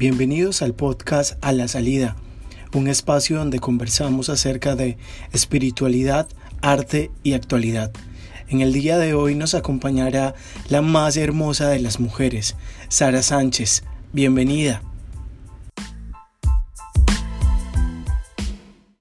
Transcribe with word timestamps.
Bienvenidos 0.00 0.62
al 0.62 0.72
podcast 0.72 1.36
A 1.44 1.52
la 1.52 1.68
Salida, 1.68 2.16
un 2.74 2.88
espacio 2.88 3.36
donde 3.36 3.58
conversamos 3.58 4.30
acerca 4.30 4.74
de 4.74 4.96
espiritualidad, 5.34 6.26
arte 6.62 7.10
y 7.22 7.34
actualidad. 7.34 7.92
En 8.48 8.62
el 8.62 8.72
día 8.72 8.96
de 8.96 9.12
hoy 9.12 9.34
nos 9.34 9.54
acompañará 9.54 10.32
la 10.70 10.80
más 10.80 11.18
hermosa 11.18 11.68
de 11.68 11.80
las 11.80 12.00
mujeres, 12.00 12.56
Sara 12.88 13.20
Sánchez. 13.20 13.84
Bienvenida. 14.14 14.80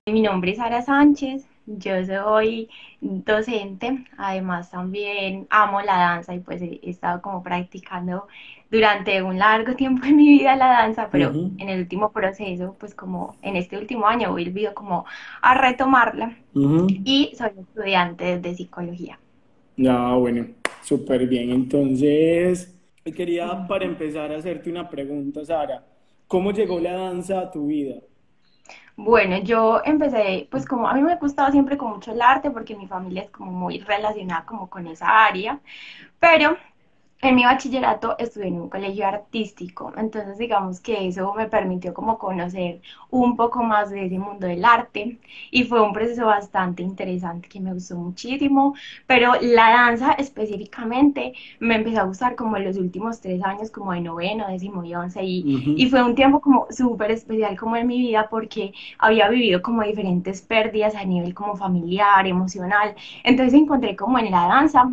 Mi 0.06 0.22
nombre 0.22 0.52
es 0.52 0.58
Sara 0.58 0.82
Sánchez, 0.82 1.46
yo 1.66 2.06
soy 2.06 2.68
docente, 3.00 4.06
además 4.18 4.70
también 4.70 5.48
amo 5.50 5.82
la 5.82 5.96
danza 5.96 6.36
y 6.36 6.40
pues 6.40 6.62
he 6.62 6.82
estado 6.84 7.22
como 7.22 7.42
practicando 7.42 8.28
durante 8.72 9.22
un 9.24 9.40
largo 9.40 9.76
tiempo 9.76 10.06
en 10.06 10.16
mi 10.18 10.30
vida 10.30 10.56
la 10.56 10.68
danza, 10.68 11.10
pero 11.12 11.32
en 11.58 11.70
el 11.70 11.80
último 11.80 12.12
proceso, 12.12 12.76
pues 12.80 12.94
como 12.96 13.36
en 13.42 13.56
este 13.56 13.78
último 13.78 14.08
año 14.08 14.28
he 14.30 14.32
volvido 14.46 14.74
como 14.74 15.06
a 15.42 15.56
retomarla 15.56 16.36
y 16.54 17.34
soy 17.38 17.52
estudiante 17.60 18.40
de 18.40 18.56
psicología. 18.56 19.20
Ah, 19.88 20.16
bueno, 20.18 20.48
súper 20.84 21.26
bien. 21.28 21.52
Entonces, 21.52 22.76
quería 23.16 23.66
para 23.68 23.86
empezar 23.86 24.32
a 24.32 24.38
hacerte 24.38 24.70
una 24.70 24.90
pregunta, 24.90 25.44
Sara. 25.44 25.84
¿Cómo 26.28 26.52
llegó 26.52 26.80
la 26.80 26.94
danza 26.94 27.40
a 27.42 27.52
tu 27.52 27.68
vida? 27.68 27.96
Bueno, 28.96 29.38
yo 29.38 29.82
empecé, 29.86 30.48
pues 30.52 30.66
como 30.66 30.88
a 30.88 30.94
mí 30.94 31.02
me 31.02 31.16
gustaba 31.16 31.52
siempre 31.52 31.78
con 31.78 31.92
mucho 31.92 32.12
el 32.12 32.22
arte 32.22 32.52
porque 32.52 32.76
mi 32.76 32.86
familia 32.86 33.24
es 33.24 33.30
como 33.32 33.52
muy 33.52 33.80
relacionada 33.80 34.46
como 34.46 34.70
con 34.70 34.88
esa 34.88 35.26
área, 35.26 35.60
pero 36.20 36.58
en 37.22 37.36
mi 37.36 37.44
bachillerato 37.44 38.16
estuve 38.18 38.48
en 38.48 38.62
un 38.62 38.70
colegio 38.70 39.06
artístico, 39.06 39.92
entonces 39.98 40.38
digamos 40.38 40.80
que 40.80 41.08
eso 41.08 41.34
me 41.34 41.48
permitió 41.50 41.94
como 41.94 42.18
conocer 42.18 42.82
un 43.10 43.36
poco 43.36 43.62
más 43.62 43.90
de 43.90 44.06
ese 44.06 44.18
mundo 44.18 44.48
del 44.48 44.64
arte 44.64 45.20
y 45.52 45.64
fue 45.66 45.82
un 45.82 45.92
proceso 45.92 46.26
bastante 46.28 46.82
interesante 46.82 47.50
que 47.50 47.60
me 47.60 47.74
gustó 47.74 47.96
muchísimo, 47.98 48.74
pero 49.06 49.34
la 49.42 49.70
danza 49.70 50.14
específicamente 50.14 51.34
me 51.60 51.76
empezó 51.76 52.00
a 52.02 52.04
gustar 52.04 52.36
como 52.36 52.56
en 52.58 52.64
los 52.66 52.78
últimos 52.78 53.20
tres 53.20 53.44
años, 53.44 53.70
como 53.72 53.92
de 53.94 54.00
noveno, 54.02 54.48
décimo 54.48 54.84
y 54.86 54.96
once, 54.96 55.22
y, 55.24 55.46
y 55.76 55.90
fue 55.90 56.02
un 56.04 56.16
tiempo 56.16 56.40
como 56.42 56.68
súper 56.72 57.12
especial 57.12 57.58
como 57.58 57.76
en 57.76 57.88
mi 57.88 57.98
vida 58.00 58.28
porque 58.30 58.72
había 58.98 59.28
vivido 59.30 59.62
como 59.62 59.84
diferentes 59.84 60.42
pérdidas 60.42 60.96
a 60.96 61.04
nivel 61.04 61.34
como 61.34 61.56
familiar, 61.58 62.26
emocional, 62.28 62.96
entonces 63.24 63.54
encontré 63.60 63.96
como 63.98 64.20
en 64.20 64.32
la 64.32 64.48
danza 64.48 64.90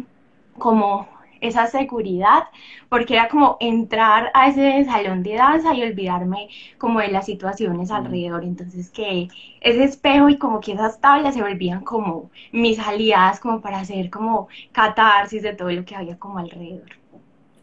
como 0.58 1.15
esa 1.46 1.66
seguridad, 1.66 2.44
porque 2.88 3.14
era 3.14 3.28
como 3.28 3.56
entrar 3.60 4.30
a 4.34 4.48
ese 4.48 4.84
salón 4.84 5.22
de 5.22 5.34
danza 5.34 5.74
y 5.74 5.82
olvidarme 5.82 6.48
como 6.78 7.00
de 7.00 7.08
las 7.08 7.26
situaciones 7.26 7.90
alrededor. 7.90 8.44
Entonces 8.44 8.90
que 8.90 9.28
ese 9.60 9.84
espejo 9.84 10.28
y 10.28 10.38
como 10.38 10.60
que 10.60 10.72
esas 10.72 11.00
tablas 11.00 11.34
se 11.34 11.42
volvían 11.42 11.82
como 11.82 12.30
mis 12.52 12.78
aliadas 12.78 13.40
como 13.40 13.60
para 13.60 13.80
hacer 13.80 14.10
como 14.10 14.48
catarsis 14.72 15.42
de 15.42 15.54
todo 15.54 15.70
lo 15.70 15.84
que 15.84 15.96
había 15.96 16.18
como 16.18 16.38
alrededor. 16.38 16.90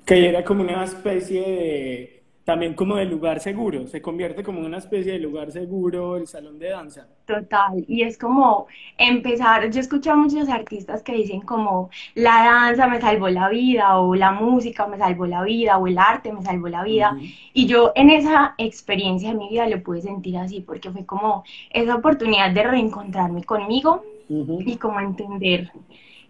Que 0.05 0.29
era 0.29 0.43
como 0.43 0.63
una 0.63 0.83
especie 0.83 1.41
de 1.41 2.22
también 2.43 2.73
como 2.73 2.97
de 2.97 3.05
lugar 3.05 3.39
seguro, 3.39 3.87
se 3.87 4.01
convierte 4.01 4.43
como 4.43 4.59
una 4.59 4.77
especie 4.77 5.13
de 5.13 5.19
lugar 5.19 5.51
seguro 5.51 6.17
el 6.17 6.27
salón 6.27 6.59
de 6.59 6.69
danza. 6.69 7.07
Total, 7.25 7.85
y 7.87 8.01
es 8.01 8.17
como 8.17 8.67
empezar, 8.97 9.69
yo 9.71 9.79
escucho 9.79 10.11
a 10.11 10.15
muchos 10.15 10.49
artistas 10.49 11.01
que 11.03 11.13
dicen 11.13 11.39
como 11.41 11.89
la 12.15 12.43
danza 12.43 12.87
me 12.87 12.99
salvó 12.99 13.29
la 13.29 13.47
vida 13.47 13.97
o 13.97 14.13
la 14.13 14.33
música 14.33 14.87
me 14.87 14.97
salvó 14.97 15.25
la 15.25 15.43
vida 15.43 15.77
o 15.77 15.87
el 15.87 15.97
arte 15.97 16.33
me 16.33 16.41
salvó 16.41 16.67
la 16.67 16.83
vida. 16.83 17.17
Y 17.53 17.65
yo 17.65 17.93
en 17.95 18.09
esa 18.09 18.55
experiencia 18.57 19.29
de 19.29 19.37
mi 19.37 19.49
vida 19.49 19.67
lo 19.69 19.81
pude 19.81 20.01
sentir 20.01 20.37
así 20.37 20.59
porque 20.59 20.91
fue 20.91 21.05
como 21.05 21.45
esa 21.69 21.95
oportunidad 21.95 22.51
de 22.51 22.63
reencontrarme 22.63 23.43
conmigo 23.45 24.03
y 24.27 24.75
como 24.77 24.99
entender 24.99 25.71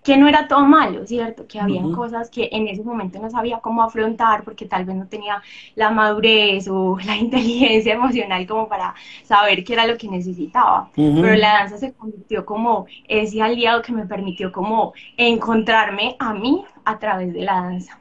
que 0.03 0.18
no 0.18 0.28
era 0.28 0.47
todo 0.47 0.66
malo, 0.66 1.06
¿cierto? 1.06 1.47
Que 1.47 1.59
había 1.59 1.81
cosas 1.96 2.30
que 2.30 2.50
en 2.52 2.68
ese 2.68 2.84
momento 2.84 3.19
no 3.19 3.30
sabía 3.30 3.59
cómo 3.59 3.84
afrontar 3.84 4.44
porque 4.44 4.66
tal 4.66 4.86
vez 4.86 4.96
no 4.96 5.08
tenía 5.08 5.41
la 5.75 5.91
madurez 5.91 6.68
o 6.68 6.97
la 7.06 7.16
inteligencia 7.16 7.94
emocional 7.94 8.46
como 8.46 8.68
para 8.68 8.94
saber 9.24 9.64
qué 9.64 9.74
era 9.74 9.88
lo 9.88 9.97
que 9.97 10.08
necesitaba. 10.08 10.90
Pero 10.96 11.36
la 11.36 11.53
danza 11.53 11.78
se 11.78 11.94
convirtió 11.94 12.46
como 12.46 12.86
ese 13.08 13.41
aliado 13.41 13.81
que 13.81 13.94
me 13.94 14.06
permitió 14.06 14.52
como 14.52 14.94
encontrarme 15.18 16.16
a 16.20 16.34
mí 16.34 16.66
a 16.85 17.00
través 17.00 17.34
de 17.34 17.41
la 17.41 17.53
danza. 17.53 18.00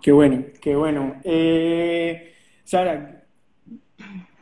Qué 0.00 0.12
bueno, 0.12 0.44
qué 0.60 0.76
bueno. 0.76 1.16
Eh, 1.24 2.34
Sara, 2.64 3.24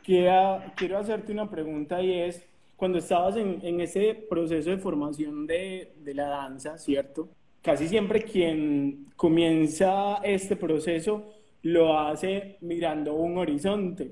quiero, 0.03 0.61
quiero 0.75 0.99
hacerte 0.99 1.31
una 1.31 1.49
pregunta 1.49 2.01
y 2.01 2.13
es, 2.13 2.47
cuando 2.77 2.99
estabas 2.99 3.35
en, 3.35 3.59
en 3.63 3.81
ese 3.81 4.13
proceso 4.29 4.69
de 4.69 4.77
formación 4.77 5.45
de, 5.47 5.95
de, 5.97 6.13
la 6.13 6.27
danza, 6.27 6.77
¿cierto? 6.77 7.27
Casi 7.61 7.87
siempre 7.87 8.21
quien 8.21 9.07
comienza 9.15 10.17
este 10.23 10.55
proceso 10.55 11.33
lo 11.63 11.99
hace 11.99 12.57
mirando 12.61 13.15
un 13.15 13.37
horizonte, 13.39 14.11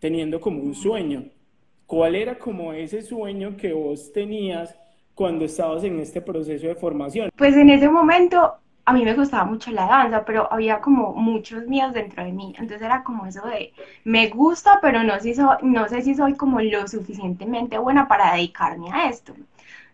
teniendo 0.00 0.40
como 0.40 0.62
un 0.62 0.74
sueño. 0.74 1.26
¿Cuál 1.86 2.14
era 2.16 2.38
como 2.38 2.72
ese 2.72 3.02
sueño 3.02 3.56
que 3.58 3.74
vos 3.74 4.10
tenías 4.10 4.74
cuando 5.14 5.44
estabas 5.44 5.84
en 5.84 6.00
este 6.00 6.22
proceso 6.22 6.66
de 6.66 6.74
formación? 6.74 7.30
Pues 7.36 7.54
en 7.54 7.68
ese 7.68 7.90
momento 7.90 8.54
a 8.84 8.92
mí 8.92 9.04
me 9.04 9.14
gustaba 9.14 9.44
mucho 9.44 9.70
la 9.70 9.86
danza, 9.86 10.24
pero 10.24 10.52
había 10.52 10.80
como 10.80 11.12
muchos 11.12 11.66
miedos 11.66 11.92
dentro 11.92 12.24
de 12.24 12.32
mí. 12.32 12.54
Entonces 12.58 12.82
era 12.82 13.04
como 13.04 13.26
eso 13.26 13.46
de, 13.46 13.72
me 14.04 14.28
gusta, 14.28 14.80
pero 14.82 15.02
no, 15.04 15.18
si 15.20 15.34
no 15.62 15.88
sé 15.88 16.02
si 16.02 16.14
soy 16.14 16.34
como 16.34 16.60
lo 16.60 16.86
suficientemente 16.88 17.78
buena 17.78 18.08
para 18.08 18.32
dedicarme 18.34 18.90
a 18.92 19.08
esto. 19.08 19.34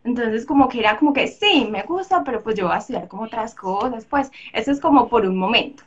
Entonces 0.04 0.46
como 0.46 0.68
que 0.68 0.80
era 0.80 0.96
como 0.96 1.12
que 1.12 1.28
sí, 1.28 1.68
me 1.70 1.82
gusta, 1.82 2.24
pero 2.24 2.42
pues 2.42 2.56
yo 2.56 2.66
voy 2.66 2.76
a 2.76 2.78
estudiar 2.78 3.08
como 3.08 3.24
otras 3.24 3.54
cosas, 3.54 4.06
pues 4.06 4.30
eso 4.54 4.70
es 4.70 4.80
como 4.80 5.08
por 5.08 5.26
un 5.26 5.36
momento. 5.36 5.82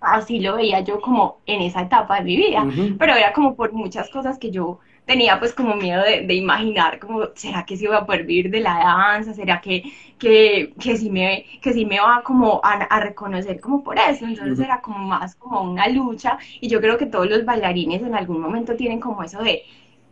Así 0.00 0.40
lo 0.40 0.56
veía 0.56 0.80
yo 0.80 1.00
como 1.00 1.38
en 1.46 1.62
esa 1.62 1.82
etapa 1.82 2.16
de 2.16 2.24
mi 2.24 2.36
vida, 2.36 2.66
pero 2.98 3.14
era 3.14 3.32
como 3.32 3.54
por 3.54 3.72
muchas 3.72 4.10
cosas 4.10 4.36
que 4.38 4.50
yo 4.50 4.80
tenía 5.12 5.38
pues 5.38 5.52
como 5.52 5.74
miedo 5.76 6.02
de, 6.02 6.34
imaginar 6.34 6.98
como, 6.98 7.28
¿será 7.34 7.66
que 7.66 7.76
sí 7.76 7.86
voy 7.86 7.96
a 7.96 8.06
poder 8.06 8.24
vivir 8.24 8.50
de 8.50 8.60
la 8.60 8.78
danza? 8.78 9.34
¿Será 9.34 9.60
que, 9.60 9.82
que, 10.18 10.72
que 10.80 10.96
sí 10.96 11.10
me, 11.10 11.44
que 11.60 11.74
sí 11.74 11.84
me 11.84 12.00
va 12.00 12.22
como 12.24 12.60
a, 12.64 12.98
reconocer 13.00 13.60
como 13.60 13.82
por 13.82 13.98
eso? 13.98 14.24
Entonces 14.24 14.58
era 14.58 14.80
como 14.80 14.98
más 14.98 15.34
como 15.34 15.60
una 15.60 15.86
lucha 15.88 16.38
y 16.62 16.68
yo 16.68 16.80
creo 16.80 16.96
que 16.96 17.06
todos 17.06 17.28
los 17.28 17.44
bailarines 17.44 18.00
en 18.00 18.14
algún 18.14 18.40
momento 18.40 18.74
tienen 18.74 19.00
como 19.00 19.22
eso 19.22 19.42
de, 19.42 19.62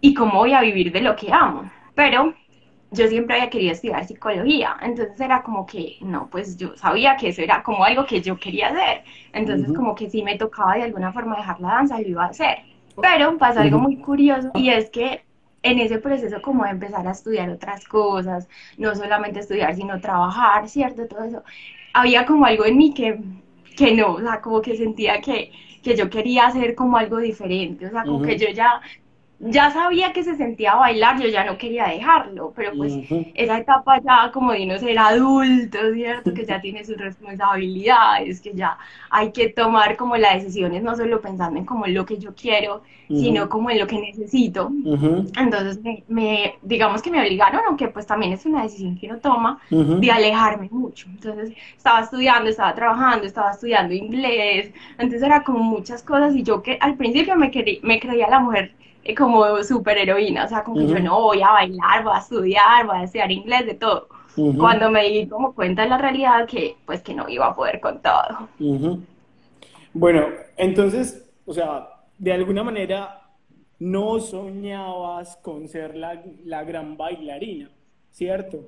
¿y 0.03 0.13
cómo 0.13 0.41
voy 0.41 0.53
a 0.53 0.61
vivir 0.61 0.93
de 0.93 1.01
lo 1.01 1.17
que 1.17 1.33
amo? 1.33 1.71
Pero 1.95 2.35
yo 2.91 3.09
siempre 3.09 3.37
había 3.37 3.49
querido 3.49 3.73
estudiar 3.73 4.07
psicología, 4.07 4.77
entonces 4.83 5.19
era 5.19 5.43
como 5.43 5.65
que, 5.65 5.97
no, 6.03 6.29
pues 6.29 6.59
yo 6.59 6.77
sabía 6.77 7.17
que 7.17 7.29
eso 7.29 7.41
era 7.41 7.63
como 7.63 7.85
algo 7.85 8.05
que 8.05 8.21
yo 8.21 8.37
quería 8.37 8.69
hacer, 8.69 9.05
entonces 9.33 9.73
como 9.73 9.95
que 9.95 10.11
si 10.11 10.23
me 10.23 10.37
tocaba 10.37 10.75
de 10.75 10.83
alguna 10.83 11.11
forma 11.13 11.37
dejar 11.37 11.59
la 11.61 11.69
danza, 11.69 12.01
lo 12.01 12.09
iba 12.09 12.25
a 12.25 12.29
hacer. 12.29 12.70
Pero 13.01 13.39
pasa 13.39 13.63
algo 13.63 13.79
muy 13.79 13.97
curioso 13.99 14.51
y 14.55 14.71
es 14.71 14.91
que 14.91 15.25
en 15.63 15.79
ese 15.79 15.99
proceso 15.99 16.41
como 16.43 16.65
de 16.65 16.71
empezar 16.71 17.07
a 17.07 17.13
estudiar 17.13 17.51
otras 17.51 17.85
cosas, 17.87 18.49
no 18.79 18.95
solamente 18.95 19.41
estudiar, 19.41 19.75
sino 19.75 20.01
trabajar, 20.01 20.69
¿cierto? 20.69 21.07
Todo 21.07 21.25
eso, 21.25 21.43
había 21.93 22.25
como 22.27 22.47
algo 22.47 22.65
en 22.65 22.77
mí 22.77 22.95
que, 22.95 23.21
que 23.77 23.95
no, 23.95 24.15
o 24.15 24.21
sea, 24.21 24.41
como 24.41 24.63
que 24.63 24.77
sentía 24.77 25.21
que, 25.21 25.53
que 25.83 25.97
yo 25.97 26.09
quería 26.09 26.47
hacer 26.47 26.75
como 26.75 26.97
algo 26.97 27.19
diferente, 27.19 27.87
o 27.87 27.91
sea, 27.91 28.05
como 28.05 28.23
que 28.23 28.39
yo 28.39 28.49
ya 28.51 28.81
ya 29.41 29.71
sabía 29.71 30.13
que 30.13 30.23
se 30.23 30.37
sentía 30.37 30.75
bailar, 30.75 31.19
yo 31.19 31.27
ya 31.29 31.45
no 31.45 31.57
quería 31.57 31.87
dejarlo, 31.87 32.53
pero 32.55 32.73
pues 32.77 32.93
esa 33.35 33.59
etapa 33.59 33.99
ya 34.03 34.31
como 34.33 34.53
de 34.53 34.67
no 34.67 34.79
ser 34.79 34.99
adulto, 34.99 35.79
¿cierto? 35.95 36.35
Que 36.35 36.45
ya 36.45 36.61
tiene 36.63 36.85
sus 36.85 36.99
responsabilidades, 36.99 38.41
que 38.43 38.53
ya 38.53 38.77
hay 39.09 39.33
que 39.33 39.49
tomar 39.49 39.97
como 39.97 40.19
las 40.19 40.35
decisiones, 40.35 40.83
no 40.83 40.95
solo 40.95 41.23
pensando 41.23 41.59
en 41.59 41.65
como 41.65 41.87
lo 41.87 42.05
que 42.05 42.19
yo 42.19 42.35
quiero, 42.35 42.83
sino 43.09 43.49
como 43.49 43.71
en 43.71 43.79
lo 43.81 43.87
que 43.87 43.99
necesito. 43.99 44.71
Entonces, 45.37 45.81
me, 46.07 46.57
digamos 46.61 47.01
que 47.01 47.11
me 47.11 47.21
obligaron, 47.21 47.63
aunque 47.67 47.89
pues 47.89 48.07
también 48.07 48.35
es 48.35 48.45
una 48.45 48.63
decisión 48.63 48.97
que 48.99 49.07
uno 49.07 49.19
toma, 49.21 49.59
de 49.71 50.11
alejarme 50.11 50.69
mucho. 50.71 51.09
Entonces, 51.09 51.55
estaba 51.77 52.01
estudiando, 52.01 52.51
estaba 52.51 52.75
trabajando, 52.75 53.27
estaba 53.27 53.53
estudiando 53.53 53.95
inglés, 53.95 54.71
entonces 54.99 55.23
era 55.23 55.43
como 55.43 55.61
muchas 55.61 56.03
cosas 56.03 56.35
y 56.37 56.43
yo 56.43 56.63
que 56.63 56.77
al 56.79 56.97
principio 56.97 57.37
me, 57.37 57.51
me 57.83 58.01
creía 58.01 58.29
la 58.29 58.41
mujer 58.41 58.75
eh, 59.03 59.15
como 59.15 59.63
super 59.63 59.97
heroína, 59.97 60.45
o 60.45 60.49
sea, 60.49 60.63
como 60.63 60.79
que 60.79 60.87
yo 60.87 60.99
no 61.01 61.21
voy 61.21 61.43
a 61.43 61.53
bailar, 61.53 62.05
voy 62.05 62.15
a 62.15 62.19
estudiar, 62.19 62.87
voy 62.87 62.99
a 62.99 63.05
estudiar 63.05 63.31
inglés, 63.31 63.67
de 63.67 63.75
todo. 63.75 64.09
Cuando 64.59 64.91
me 64.91 65.09
di 65.09 65.27
como 65.27 65.55
cuenta 65.55 65.83
de 65.83 65.89
la 65.89 65.99
realidad 65.99 66.47
que 66.47 66.77
pues 66.87 67.03
que 67.03 67.15
no 67.15 67.29
iba 67.29 67.47
a 67.47 67.55
poder 67.55 67.81
con 67.81 68.01
todo. 68.01 68.49
Bueno, 69.93 70.27
entonces, 70.57 71.29
o 71.45 71.53
sea, 71.53 71.89
de 72.17 72.33
alguna 72.33 72.63
manera 72.63 73.23
no 73.79 74.21
soñabas 74.21 75.37
con 75.39 75.67
ser 75.67 75.97
la, 75.97 76.23
la 76.45 76.63
gran 76.65 76.97
bailarina, 76.97 77.71
¿cierto? 78.11 78.59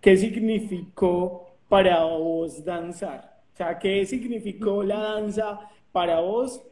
¿Qué 0.00 0.16
significó 0.16 1.46
para 1.68 2.02
vos 2.04 2.64
danzar? 2.64 3.42
O 3.52 3.56
sea, 3.56 3.78
¿qué 3.78 4.04
significó 4.06 4.82
la 4.82 4.98
danza 4.98 5.60
para 5.92 6.20
vos 6.20 6.62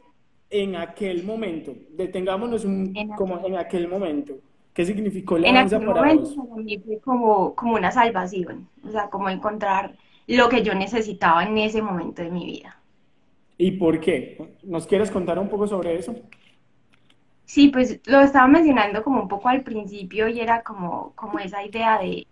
en 0.49 0.75
aquel 0.75 1.23
momento. 1.23 1.75
Detengámonos 1.91 2.65
un, 2.65 2.95
En 2.95 3.11
como 3.15 3.35
aquel- 3.35 3.45
en 3.45 3.57
aquel 3.57 3.87
momento. 3.87 4.33
¿Qué 4.73 4.85
significó 4.85 5.37
la 5.37 5.49
En 5.49 5.53
danza 5.53 5.77
aquel 5.77 5.85
para 5.85 6.01
momento 6.01 6.21
vos? 6.21 6.35
para 6.35 6.55
mí 6.63 6.79
fue 6.79 6.99
como, 7.01 7.53
como 7.55 7.73
una 7.75 7.91
salvación, 7.91 8.69
o 8.83 8.89
sea, 8.91 9.09
como 9.09 9.29
encontrar 9.29 9.97
lo 10.27 10.47
que 10.49 10.63
yo 10.63 10.73
necesitaba 10.75 11.43
en 11.43 11.57
ese 11.57 11.81
momento 11.81 12.21
de 12.21 12.31
mi 12.31 12.45
vida. 12.45 12.81
¿Y 13.59 13.71
por 13.71 13.99
qué? 13.99 14.55
¿Nos 14.63 14.87
quieres 14.87 15.11
contar 15.11 15.37
un 15.39 15.49
poco 15.49 15.67
sobre 15.67 15.95
eso? 15.97 16.15
Sí, 17.45 17.69
pues 17.69 17.99
lo 18.05 18.21
estaba 18.21 18.47
mencionando 18.47 19.03
como 19.03 19.21
un 19.21 19.27
poco 19.27 19.49
al 19.49 19.63
principio 19.63 20.27
y 20.29 20.39
era 20.39 20.61
como, 20.63 21.13
como 21.15 21.39
esa 21.39 21.63
idea 21.65 21.97
de, 21.99 22.27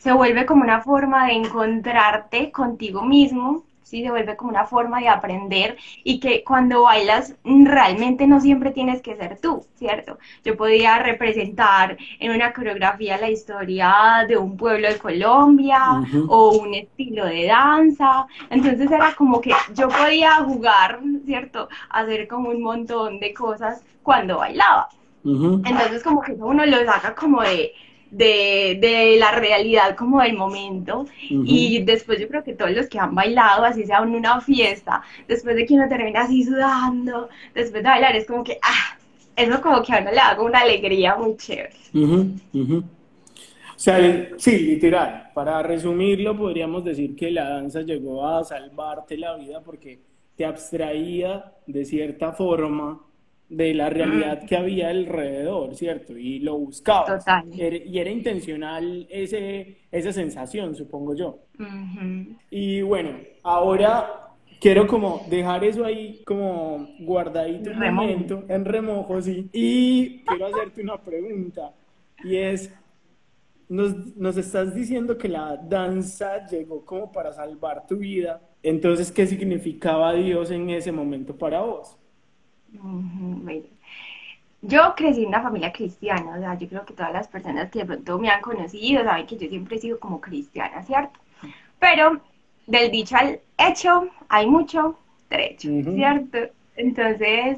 se 0.00 0.12
vuelve 0.12 0.46
como 0.46 0.62
una 0.64 0.82
forma 0.82 1.26
de 1.28 1.34
encontrarte 1.34 2.52
contigo 2.52 3.02
mismo, 3.04 3.66
¿sí? 3.90 4.02
Se 4.02 4.10
vuelve 4.10 4.36
como 4.36 4.50
una 4.50 4.66
forma 4.66 5.00
de 5.00 5.08
aprender 5.08 5.76
y 6.04 6.20
que 6.20 6.44
cuando 6.44 6.82
bailas 6.82 7.34
mm, 7.44 7.66
realmente 7.66 8.26
no 8.26 8.40
siempre 8.40 8.70
tienes 8.70 9.02
que 9.02 9.16
ser 9.16 9.38
tú, 9.40 9.66
¿cierto? 9.74 10.18
Yo 10.44 10.56
podía 10.56 10.98
representar 11.00 11.96
en 12.20 12.30
una 12.32 12.52
coreografía 12.52 13.18
la 13.18 13.30
historia 13.30 14.24
de 14.28 14.36
un 14.36 14.56
pueblo 14.56 14.88
de 14.88 14.98
Colombia 14.98 15.80
Ujú. 16.02 16.26
o 16.28 16.58
un 16.58 16.74
estilo 16.74 17.26
de 17.26 17.46
danza, 17.46 18.26
entonces 18.50 18.90
era 18.90 19.14
como 19.14 19.40
que 19.40 19.52
yo 19.74 19.88
podía 19.88 20.36
jugar, 20.36 21.00
¿cierto? 21.26 21.68
Hacer 21.90 22.28
como 22.28 22.50
un 22.50 22.62
montón 22.62 23.18
de 23.18 23.34
cosas 23.34 23.82
cuando 24.02 24.38
bailaba. 24.38 24.88
Ujú. 25.24 25.62
Entonces 25.64 26.02
como 26.02 26.22
que 26.22 26.32
uno 26.32 26.64
lo 26.64 26.84
saca 26.84 27.14
como 27.14 27.42
de, 27.42 27.72
de, 28.10 28.78
de 28.80 29.16
la 29.18 29.32
realidad 29.32 29.96
como 29.96 30.20
del 30.20 30.36
momento 30.36 31.06
y 31.28 31.82
después 31.84 32.18
yo 32.20 32.28
creo 32.28 32.42
que 32.42 32.54
todos 32.54 32.72
los 32.72 32.88
que 32.88 32.98
han 32.98 33.14
bailado, 33.14 33.64
así 33.64 33.84
sea 33.84 33.98
en 33.98 34.14
una 34.14 34.40
fiesta, 34.40 35.02
después 35.28 35.56
de 35.56 35.66
que 35.66 35.74
uno 35.74 35.88
termina 35.88 36.22
así 36.22 36.44
sudando, 36.44 37.28
después 37.54 37.82
de 37.82 37.88
bailar 37.88 38.16
es 38.16 38.26
como 38.26 38.42
que, 38.42 38.58
ah, 38.62 38.98
eso 39.36 39.60
como 39.60 39.82
que 39.82 39.92
a 39.92 40.00
uno 40.00 40.10
le 40.10 40.16
da 40.16 40.40
una 40.40 40.60
alegría 40.60 41.16
muy 41.16 41.36
chévere. 41.36 41.74
Ujú, 41.94 42.34
ujú. 42.52 42.78
O 42.78 43.82
sea, 43.82 44.28
sí, 44.36 44.58
literal. 44.58 45.30
Para 45.32 45.62
resumirlo, 45.62 46.36
podríamos 46.36 46.84
decir 46.84 47.16
que 47.16 47.30
la 47.30 47.48
danza 47.48 47.80
llegó 47.80 48.26
a 48.26 48.44
salvarte 48.44 49.16
la 49.16 49.36
vida 49.36 49.62
porque 49.62 49.98
te 50.36 50.44
abstraía 50.44 51.52
de 51.66 51.84
cierta 51.86 52.32
forma 52.32 53.00
de 53.50 53.74
la 53.74 53.90
realidad 53.90 54.44
que 54.46 54.56
había 54.56 54.88
alrededor, 54.90 55.74
¿cierto? 55.74 56.16
Y 56.16 56.38
lo 56.40 56.56
buscabas. 56.58 57.24
Total. 57.24 57.44
Y 57.52 57.98
era 57.98 58.10
intencional 58.10 59.06
ese, 59.10 59.78
esa 59.90 60.12
sensación, 60.12 60.74
supongo 60.74 61.14
yo. 61.14 61.40
Y 62.50 62.82
bueno, 62.82 63.10
ahora 63.42 64.08
quiero 64.60 64.86
como 64.86 65.26
dejar 65.28 65.64
eso 65.64 65.84
ahí 65.84 66.22
como 66.24 66.88
guardadito 67.00 67.70
un 67.70 67.80
Remojo. 67.80 68.06
momento, 68.08 68.44
en 68.48 68.64
remojo, 68.64 69.20
sí. 69.22 69.48
Y 69.52 70.20
quiero 70.24 70.46
hacerte 70.46 70.82
una 70.82 70.98
pregunta. 71.02 71.74
Y 72.22 72.36
es, 72.36 72.72
nos, 73.68 74.16
nos 74.16 74.36
estás 74.36 74.74
diciendo 74.74 75.18
que 75.18 75.28
la 75.28 75.56
danza 75.56 76.46
llegó 76.46 76.84
como 76.84 77.12
para 77.12 77.32
salvar 77.32 77.86
tu 77.86 77.98
vida. 77.98 78.40
Entonces, 78.62 79.12
¿qué 79.12 79.26
significaba 79.26 80.12
Dios 80.14 80.50
en 80.50 80.70
ese 80.70 80.92
momento 80.92 81.36
para 81.38 81.62
vos? 81.62 81.96
Bueno. 82.72 83.66
Yo 84.62 84.94
crecí 84.94 85.22
en 85.22 85.28
una 85.28 85.42
familia 85.42 85.72
cristiana, 85.72 86.36
o 86.36 86.38
sea, 86.38 86.58
yo 86.58 86.68
creo 86.68 86.84
que 86.84 86.92
todas 86.92 87.12
las 87.12 87.28
personas 87.28 87.70
que 87.70 87.80
de 87.80 87.86
pronto 87.86 88.18
me 88.18 88.28
han 88.28 88.42
conocido 88.42 89.02
saben 89.04 89.26
que 89.26 89.38
yo 89.38 89.48
siempre 89.48 89.76
he 89.76 89.80
sido 89.80 89.98
como 89.98 90.20
cristiana, 90.20 90.82
¿cierto? 90.82 91.18
Pero 91.78 92.20
del 92.66 92.90
dicho 92.90 93.16
al 93.16 93.40
hecho 93.58 94.08
hay 94.28 94.46
mucho 94.46 94.98
trecho, 95.28 95.70
Ujú. 95.70 95.92
¿cierto? 95.94 96.38
Entonces, 96.76 97.56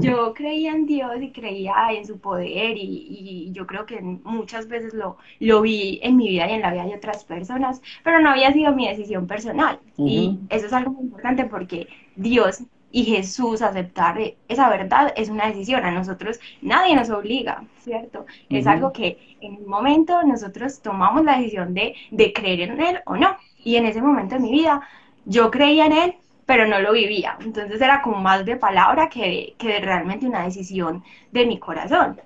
yo 0.00 0.32
creía 0.34 0.72
en 0.72 0.86
Dios 0.86 1.12
y 1.20 1.32
creía 1.32 1.74
en 1.90 2.06
su 2.06 2.18
poder 2.18 2.76
y, 2.76 3.06
y 3.48 3.52
yo 3.52 3.66
creo 3.66 3.86
que 3.86 4.00
muchas 4.00 4.68
veces 4.68 4.94
lo, 4.94 5.16
lo 5.40 5.60
vi 5.62 5.98
en 6.02 6.16
mi 6.16 6.28
vida 6.28 6.48
y 6.48 6.54
en 6.54 6.60
la 6.60 6.72
vida 6.72 6.84
de 6.84 6.94
otras 6.94 7.24
personas, 7.24 7.82
pero 8.04 8.20
no 8.20 8.30
había 8.30 8.52
sido 8.52 8.72
mi 8.74 8.88
decisión 8.88 9.26
personal. 9.26 9.80
Y 9.98 10.38
eso 10.50 10.66
es 10.66 10.72
algo 10.72 10.92
muy 10.92 11.04
importante 11.04 11.44
porque 11.46 11.88
Dios 12.14 12.62
y 12.90 13.04
Jesús 13.04 13.62
aceptar 13.62 14.18
esa 14.48 14.68
verdad 14.68 15.12
es 15.16 15.28
una 15.28 15.46
decisión. 15.46 15.84
A 15.84 15.90
nosotros 15.90 16.40
nadie 16.62 16.96
nos 16.96 17.10
obliga, 17.10 17.64
¿cierto? 17.80 18.26
Es 18.48 18.66
algo 18.66 18.92
que 18.92 19.36
en 19.40 19.56
un 19.56 19.68
momento 19.68 20.22
nosotros 20.22 20.80
tomamos 20.80 21.24
la 21.24 21.38
decisión 21.38 21.74
de, 21.74 21.94
de 22.10 22.32
creer 22.32 22.70
en 22.70 22.80
Él 22.80 23.00
o 23.06 23.16
no. 23.16 23.36
Y 23.64 23.76
en 23.76 23.86
ese 23.86 24.00
momento 24.00 24.36
de 24.36 24.40
mi 24.40 24.52
vida 24.52 24.80
yo 25.24 25.50
creía 25.50 25.86
en 25.86 25.92
Él, 25.92 26.14
pero 26.46 26.66
no 26.66 26.80
lo 26.80 26.92
vivía. 26.92 27.36
Entonces 27.40 27.80
era 27.80 28.00
como 28.02 28.18
más 28.20 28.44
de 28.44 28.56
palabra 28.56 29.08
que, 29.08 29.54
que 29.58 29.68
de 29.68 29.80
realmente 29.80 30.26
una 30.26 30.44
decisión 30.44 31.02
de 31.32 31.46
mi 31.46 31.58
corazón 31.58 32.20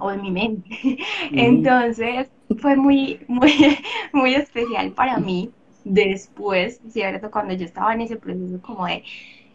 o 0.00 0.10
de 0.10 0.18
mi 0.18 0.30
mente. 0.30 0.98
Entonces 1.32 2.28
fue 2.58 2.76
muy, 2.76 3.20
muy, 3.28 3.78
muy 4.12 4.34
especial 4.34 4.92
para 4.92 5.18
mí 5.18 5.50
después, 5.84 6.80
¿cierto? 6.88 7.30
Cuando 7.30 7.54
yo 7.54 7.64
estaba 7.64 7.94
en 7.94 8.02
ese 8.02 8.16
proceso 8.16 8.60
como 8.62 8.86
de, 8.86 9.04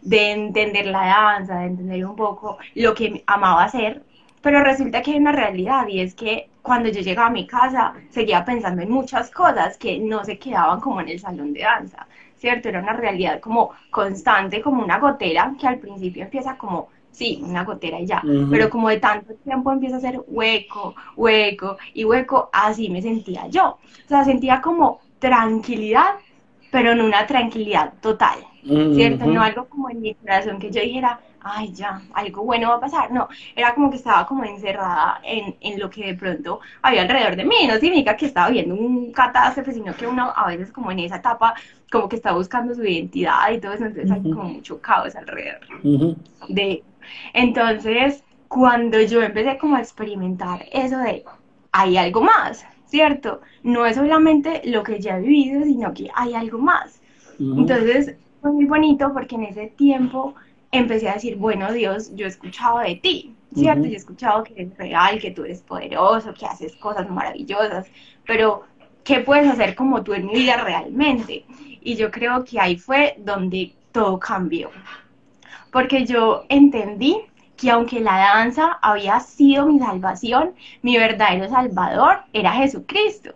de 0.02 0.32
entender 0.32 0.86
la 0.86 1.06
danza, 1.06 1.60
de 1.60 1.66
entender 1.66 2.04
un 2.04 2.16
poco 2.16 2.58
lo 2.74 2.94
que 2.94 3.22
amaba 3.26 3.64
hacer, 3.64 4.02
pero 4.42 4.62
resulta 4.62 5.02
que 5.02 5.12
hay 5.12 5.18
una 5.18 5.32
realidad 5.32 5.86
y 5.88 6.00
es 6.00 6.14
que 6.14 6.48
cuando 6.62 6.88
yo 6.90 7.00
llegaba 7.00 7.28
a 7.28 7.32
mi 7.32 7.46
casa 7.46 7.94
seguía 8.10 8.44
pensando 8.44 8.82
en 8.82 8.90
muchas 8.90 9.30
cosas 9.30 9.76
que 9.78 9.98
no 9.98 10.24
se 10.24 10.38
quedaban 10.38 10.80
como 10.80 11.00
en 11.00 11.08
el 11.08 11.18
salón 11.18 11.52
de 11.52 11.60
danza, 11.60 12.06
¿cierto? 12.36 12.68
Era 12.68 12.80
una 12.80 12.92
realidad 12.92 13.40
como 13.40 13.70
constante, 13.90 14.60
como 14.60 14.82
una 14.82 14.98
gotera 14.98 15.54
que 15.58 15.66
al 15.66 15.78
principio 15.78 16.24
empieza 16.24 16.56
como, 16.56 16.88
sí, 17.10 17.40
una 17.42 17.64
gotera 17.64 17.98
y 18.00 18.06
ya, 18.06 18.22
pero 18.50 18.70
como 18.70 18.88
de 18.88 18.98
tanto 19.00 19.34
tiempo 19.36 19.72
empieza 19.72 19.96
a 19.96 20.00
ser 20.00 20.20
hueco, 20.26 20.94
hueco 21.16 21.78
y 21.94 22.04
hueco, 22.04 22.50
así 22.52 22.88
me 22.90 23.02
sentía 23.02 23.48
yo. 23.48 23.78
O 24.04 24.08
sea, 24.08 24.24
sentía 24.24 24.60
como 24.60 25.00
tranquilidad, 25.18 26.14
pero 26.70 26.94
no 26.94 27.04
una 27.06 27.26
tranquilidad 27.26 27.94
total, 28.00 28.38
¿cierto? 28.90 29.24
Ujú. 29.24 29.32
No 29.32 29.42
algo 29.42 29.68
como 29.68 29.90
en 29.90 30.00
mi 30.00 30.14
corazón 30.14 30.58
que 30.58 30.70
yo 30.70 30.80
dijera, 30.80 31.20
ay, 31.40 31.72
ya, 31.72 32.02
algo 32.14 32.44
bueno 32.44 32.68
va 32.70 32.76
a 32.76 32.80
pasar. 32.80 33.10
No, 33.12 33.28
era 33.54 33.74
como 33.74 33.90
que 33.90 33.96
estaba 33.96 34.26
como 34.26 34.44
encerrada 34.44 35.20
en, 35.24 35.56
en 35.60 35.78
lo 35.78 35.90
que 35.90 36.06
de 36.06 36.14
pronto 36.14 36.60
había 36.82 37.02
alrededor 37.02 37.36
de 37.36 37.44
mí. 37.44 37.66
No 37.66 37.74
significa 37.78 38.16
que 38.16 38.26
estaba 38.26 38.50
viendo 38.50 38.74
un 38.74 39.12
catástrofe, 39.12 39.72
sino 39.72 39.94
que 39.96 40.06
uno 40.06 40.32
a 40.34 40.46
veces 40.48 40.72
como 40.72 40.90
en 40.92 41.00
esa 41.00 41.16
etapa 41.16 41.54
como 41.90 42.08
que 42.08 42.16
está 42.16 42.32
buscando 42.32 42.74
su 42.74 42.84
identidad 42.84 43.50
y 43.50 43.60
todo 43.60 43.72
eso, 43.72 43.84
entonces 43.86 44.10
hay 44.10 44.20
Ujú. 44.20 44.30
como 44.30 44.48
mucho 44.50 44.80
caos 44.80 45.16
alrededor 45.16 45.60
Ujú. 45.84 46.16
de 46.48 46.84
entonces 47.32 48.24
cuando 48.48 49.00
yo 49.02 49.22
empecé 49.22 49.58
como 49.58 49.76
a 49.76 49.80
experimentar 49.80 50.64
eso 50.72 50.98
de 50.98 51.24
hay 51.72 51.96
algo 51.98 52.22
más, 52.22 52.64
¿cierto? 52.86 53.40
No 53.62 53.84
es 53.86 53.96
solamente 53.96 54.62
lo 54.64 54.82
que 54.82 55.00
ya 55.00 55.18
he 55.18 55.20
vivido, 55.20 55.64
sino 55.64 55.92
que 55.92 56.08
hay 56.14 56.34
algo 56.34 56.58
más. 56.58 57.00
Entonces 57.38 58.16
fue 58.40 58.52
muy 58.52 58.64
bonito 58.64 59.12
porque 59.12 59.34
en 59.36 59.44
ese 59.44 59.66
tiempo 59.68 60.34
empecé 60.70 61.08
a 61.08 61.14
decir, 61.14 61.36
bueno 61.36 61.72
Dios, 61.72 62.14
yo 62.14 62.26
he 62.26 62.28
escuchado 62.28 62.78
de 62.80 62.96
ti, 62.96 63.34
¿cierto? 63.54 63.84
Yo 63.84 63.92
he 63.92 63.96
escuchado 63.96 64.44
que 64.44 64.52
eres 64.54 64.76
real, 64.76 65.18
que 65.18 65.30
tú 65.30 65.44
eres 65.44 65.62
poderoso, 65.62 66.34
que 66.34 66.46
haces 66.46 66.76
cosas 66.76 67.08
maravillosas, 67.10 67.86
pero 68.26 68.64
¿qué 69.04 69.20
puedes 69.20 69.48
hacer 69.48 69.74
como 69.74 70.02
tú 70.02 70.14
en 70.14 70.26
mi 70.26 70.34
vida 70.34 70.62
realmente? 70.62 71.44
Y 71.80 71.96
yo 71.96 72.10
creo 72.10 72.44
que 72.44 72.60
ahí 72.60 72.76
fue 72.76 73.16
donde 73.18 73.74
todo 73.92 74.18
cambió 74.18 74.70
porque 75.70 76.04
yo 76.04 76.44
entendí 76.48 77.22
que 77.56 77.70
aunque 77.70 78.00
la 78.00 78.18
danza 78.18 78.78
había 78.82 79.18
sido 79.20 79.66
mi 79.66 79.78
salvación, 79.80 80.54
mi 80.82 80.96
verdadero 80.96 81.48
salvador 81.48 82.20
era 82.32 82.52
Jesucristo, 82.52 83.32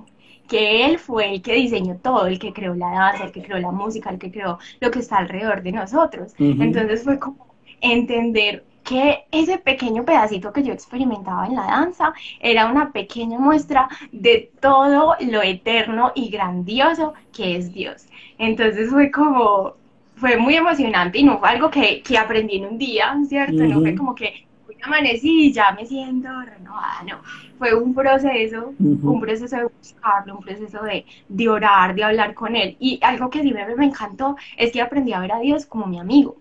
que 0.49 0.85
Él 0.87 0.99
fue 0.99 1.33
el 1.35 1.43
que 1.43 1.55
diseñó 1.55 1.97
todo, 1.97 2.27
el 2.27 2.39
que 2.39 2.53
creó 2.53 2.75
la 2.75 2.91
danza, 2.91 3.25
el 3.25 3.33
que 3.33 3.43
creó 3.43 3.59
la 3.59 3.71
música, 3.71 4.11
el 4.11 4.19
que 4.19 4.31
creó 4.31 4.59
lo 4.81 4.91
que 4.91 4.99
está 5.01 5.19
alrededor 5.19 5.63
de 5.63 5.73
nosotros. 5.73 6.35
Entonces 6.39 7.05
fue 7.05 7.19
como 7.19 7.47
entender 7.81 8.65
que 8.85 9.25
ese 9.31 9.59
pequeño 9.59 10.05
pedacito 10.05 10.53
que 10.53 10.63
yo 10.63 10.73
experimentaba 10.73 11.47
en 11.47 11.55
la 11.55 11.67
danza 11.67 12.13
era 12.41 12.67
una 12.71 12.93
pequeña 12.93 13.39
muestra 13.39 13.89
de 14.11 14.51
todo 14.61 15.17
lo 15.21 15.43
eterno 15.43 16.13
y 16.15 16.31
grandioso 16.31 17.15
que 17.33 17.57
es 17.57 17.73
Dios. 17.73 18.07
Entonces 18.39 18.91
fue 18.91 19.11
como, 19.11 19.75
fue 20.17 20.37
muy 20.37 20.57
emocionante 20.57 21.19
y 21.19 21.25
no 21.25 21.39
fue 21.39 21.51
algo 21.51 21.71
que, 21.71 22.03
que 22.03 22.19
aprendí 22.19 22.57
en 22.57 22.67
un 22.67 22.79
día, 22.79 23.17
¿cierto? 23.29 23.67
No 23.67 23.81
fue 23.81 23.95
como 23.95 24.15
que 24.15 24.47
amanecí 24.83 25.53
ya 25.53 25.73
me 25.73 25.87
siento 25.87 26.29
renovada, 26.43 27.03
no. 27.09 27.23
Fue 27.59 27.75
un 27.75 27.95
proceso, 27.95 28.77
un 29.05 29.21
proceso 29.21 29.57
de 29.57 29.65
buscarlo, 29.65 30.37
un 30.37 30.43
proceso 30.43 30.83
de, 30.83 31.07
de 31.29 31.49
orar, 31.49 31.95
de 31.95 32.05
hablar 32.05 32.35
con 32.35 32.57
él. 32.57 32.77
Y 32.81 32.99
algo 33.03 33.31
que 33.31 33.43
sí 33.43 33.53
me, 33.53 33.65
me 33.77 33.87
encantó 33.87 34.37
es 34.57 34.73
que 34.73 34.81
aprendí 34.83 35.13
a 35.13 35.21
ver 35.21 35.33
a 35.33 35.41
Dios 35.41 35.67
como 35.67 35.87
mi 35.87 35.99
amigo, 36.01 36.37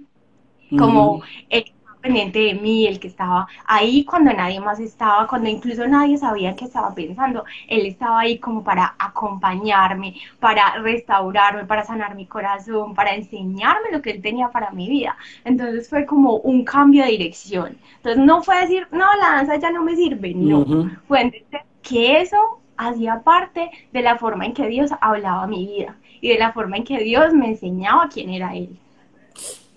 como 0.76 1.22
el 1.50 1.66
pendiente 2.02 2.40
de 2.40 2.56
mí, 2.56 2.88
el 2.88 3.00
que 3.00 3.08
estaba 3.08 3.48
ahí 3.66 4.04
cuando 4.04 4.34
nadie 4.34 4.60
más 4.60 4.80
estaba, 4.80 5.28
cuando 5.28 5.50
incluso 5.50 5.88
nadie 5.88 6.18
sabía 6.18 6.56
qué 6.56 6.66
estaba 6.66 6.94
pensando. 6.94 7.46
Él 7.68 7.86
estaba 7.86 8.20
ahí 8.20 8.40
como 8.40 8.64
para 8.64 8.96
acompañarme, 9.00 10.16
para 10.40 10.78
restaurarme, 10.80 11.66
para 11.66 11.86
sanar 11.86 12.16
mi 12.16 12.26
corazón, 12.26 12.94
para 12.94 13.14
enseñarme 13.16 13.92
lo 13.92 14.02
que 14.02 14.12
él 14.12 14.22
tenía 14.22 14.50
para 14.50 14.72
mi 14.72 14.90
vida. 14.90 15.16
Entonces 15.46 15.90
fue 15.90 16.06
como 16.06 16.38
un 16.38 16.66
cambio 16.66 17.04
de 17.04 17.12
dirección. 17.12 17.78
Entonces 17.98 18.24
no 18.24 18.44
fue 18.44 18.62
decir, 18.62 18.88
no, 18.92 19.06
la 19.18 19.36
danza 19.36 19.58
ya 19.58 19.72
no 19.72 19.84
me 19.84 19.96
sirve, 19.96 20.34
no. 20.34 20.90
Fue 21.08 21.22
entender 21.22 21.62
que 21.82 22.22
eso 22.22 22.38
hacía 22.78 23.22
parte 23.22 23.70
de 23.92 24.02
la 24.02 24.18
forma 24.18 24.46
en 24.46 24.54
que 24.54 24.68
Dios 24.68 24.92
hablaba 25.02 25.46
mi 25.48 25.66
vida 25.68 25.96
y 26.20 26.30
de 26.30 26.40
la 26.40 26.52
forma 26.52 26.78
en 26.78 26.84
que 26.84 27.00
Dios 27.00 27.34
me 27.34 27.48
enseñaba 27.48 28.10
quién 28.12 28.30
era 28.30 28.56
Él. 28.56 28.78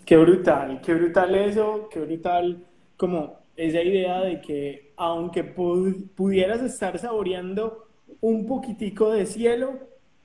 Qué 0.05 0.17
brutal, 0.17 0.81
qué 0.83 0.95
brutal 0.95 1.35
eso, 1.35 1.89
qué 1.91 2.01
brutal 2.01 2.67
como 2.97 3.39
esa 3.57 3.83
idea 3.83 4.21
de 4.21 4.41
que 4.41 4.93
aunque 4.97 5.45
pudieras 5.45 6.63
estar 6.63 6.99
saboreando 6.99 7.89
un 8.21 8.47
poquitico 8.47 9.11
de 9.11 9.27
cielo, 9.27 9.79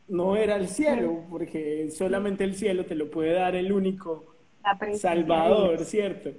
no 0.07 0.35
era 0.35 0.55
el 0.55 0.67
cielo, 0.67 1.25
porque 1.29 1.89
solamente 1.91 2.43
el 2.43 2.55
cielo 2.55 2.85
te 2.85 2.95
lo 2.95 3.09
puede 3.09 3.33
dar 3.33 3.55
el 3.55 3.71
único 3.71 4.35
Salvador, 4.91 5.85
¿cierto? 5.85 6.31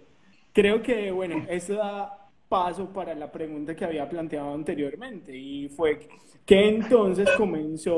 Creo 0.52 0.82
que, 0.82 1.10
bueno, 1.10 1.44
eso 1.48 1.74
da 1.74 2.28
paso 2.48 2.92
para 2.92 3.14
la 3.14 3.30
pregunta 3.30 3.76
que 3.76 3.84
había 3.84 4.08
planteado 4.08 4.52
anteriormente 4.52 5.36
y 5.36 5.68
fue 5.68 6.00
que 6.44 6.68
entonces 6.68 7.30
comenzó 7.36 7.96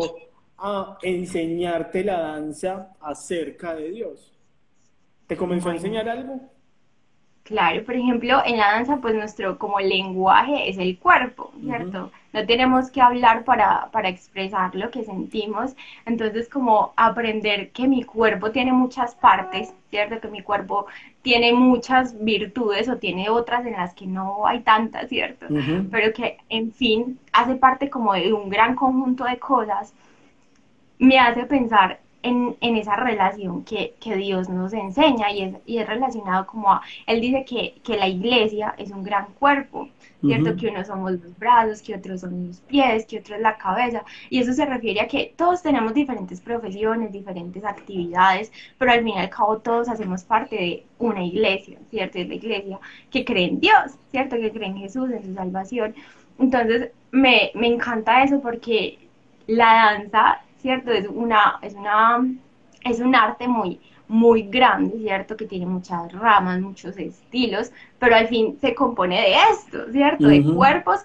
a 0.59 0.99
enseñarte 1.03 2.05
la 2.05 2.21
danza 2.21 2.93
acerca 3.01 3.75
de 3.75 3.91
Dios. 3.91 4.32
¿Te 5.33 5.39
comenzó 5.39 5.71
a 5.71 5.73
enseñar 5.73 6.07
algo? 6.11 6.43
Claro, 7.45 7.83
por 7.85 7.95
ejemplo, 7.95 8.43
en 8.45 8.59
la 8.59 8.73
danza, 8.73 8.99
pues 8.99 9.15
nuestro 9.15 9.57
como 9.57 9.81
lenguaje 9.81 10.69
es 10.69 10.77
el 10.77 10.99
cuerpo, 10.99 11.51
¿cierto? 11.59 12.11
No 12.35 12.45
tenemos 12.45 12.91
que 12.91 13.01
hablar 13.01 13.43
para, 13.45 13.89
para 13.93 14.11
expresar 14.11 14.75
lo 14.75 14.91
que 14.91 15.05
sentimos. 15.05 15.75
Entonces, 16.05 16.51
como 16.51 16.93
aprender 16.97 17.71
que 17.71 17.89
mi 17.89 18.03
cuerpo 18.03 18.51
tiene 18.51 18.75
muchas 18.75 19.15
partes, 19.15 19.73
¿cierto? 19.89 20.21
Que 20.21 20.29
mi 20.29 20.43
cuerpo 20.43 20.85
tiene 21.23 21.55
muchas 21.55 22.23
virtudes 22.23 22.91
o 22.91 22.99
tiene 22.99 23.31
otras 23.31 23.65
en 23.65 23.73
las 23.73 23.95
que 23.95 24.07
no 24.07 24.47
hay 24.47 24.61
tantas, 24.61 25.09
¿cierto? 25.09 25.47
Pero 25.91 26.13
que, 26.13 26.37
en 26.51 26.73
fin, 26.73 27.19
hace 27.33 27.55
parte 27.55 27.89
como 27.89 28.13
de 28.13 28.35
un 28.35 28.51
gran 28.51 28.75
conjunto 28.75 29.25
de 29.25 29.39
cosas, 29.39 29.95
me 30.99 31.19
hace 31.19 31.45
pensar 31.45 32.02
en, 32.23 32.57
en 32.61 32.77
esa 32.77 32.97
relación 32.97 33.65
que, 33.65 33.95
que, 34.01 34.17
Dios 34.17 34.49
nos 34.49 34.73
enseña 34.73 35.31
y 35.33 35.43
es, 35.43 35.55
y 35.67 35.79
es 35.79 35.87
relacionado 35.87 36.47
como 36.47 36.73
a, 36.73 36.83
Él 37.07 37.21
dice 37.21 37.45
que, 37.45 37.75
que 37.83 37.97
la 37.97 38.09
iglesia 38.09 38.75
es 38.79 38.91
un 38.91 39.03
gran 39.03 39.27
cuerpo, 39.39 39.89
¿cierto? 40.21 40.57
Que 40.57 40.69
unos 40.69 40.87
somos 40.87 41.13
los 41.13 41.39
brazos, 41.39 41.83
que 41.83 41.95
otros 41.97 42.21
son 42.21 42.49
los 42.49 42.61
pies, 42.61 43.07
que 43.07 43.19
otros 43.19 43.41
la 43.41 43.57
cabeza, 43.57 44.05
y 44.31 44.41
eso 44.41 44.53
se 44.53 44.65
refiere 44.65 45.01
a 45.01 45.09
que 45.09 45.35
todos 45.37 45.63
tenemos 45.63 45.95
diferentes 45.95 46.41
profesiones, 46.41 47.13
diferentes 47.13 47.65
actividades, 47.65 48.53
pero 48.79 48.93
al 48.93 49.01
fin 49.01 49.09
y 49.09 49.19
al 49.19 49.31
cabo 49.31 49.59
todos 49.59 49.89
hacemos 49.89 50.23
parte 50.23 50.57
de 50.57 50.87
una 50.99 51.25
iglesia, 51.25 51.79
¿cierto? 51.91 52.19
Es 52.19 52.29
la 52.29 52.35
iglesia 52.35 52.79
que 53.11 53.25
cree 53.25 53.47
en 53.47 53.61
Dios, 53.61 53.93
¿cierto? 54.11 54.37
Que 54.37 54.53
cree 54.53 54.69
en 54.69 54.79
Jesús, 54.79 55.11
en 55.11 55.25
su 55.25 55.35
salvación. 55.35 55.95
Entonces, 56.39 56.91
me, 57.11 57.51
me 57.55 57.67
encanta 57.67 58.23
eso 58.23 58.41
porque 58.41 58.99
la 59.47 59.97
danza 59.97 60.41
¿cierto? 60.63 60.93
Es 60.93 61.07
una, 61.09 61.59
es 61.61 61.75
una, 61.75 62.25
es 62.85 63.01
un 63.01 63.15
arte 63.15 63.49
muy, 63.49 63.81
muy 64.09 64.43
grande, 64.45 64.99
¿cierto? 64.99 65.37
Que 65.37 65.47
tiene 65.47 65.67
muchas 65.67 66.11
ramas, 66.13 66.61
muchos 66.61 66.97
estilos, 66.97 67.73
pero 67.99 68.15
al 68.15 68.29
fin 68.29 68.57
se 68.61 68.75
compone 68.75 69.21
de 69.21 69.35
esto, 69.51 69.91
¿cierto? 69.91 70.29
De 70.29 70.43
cuerpos 70.43 71.01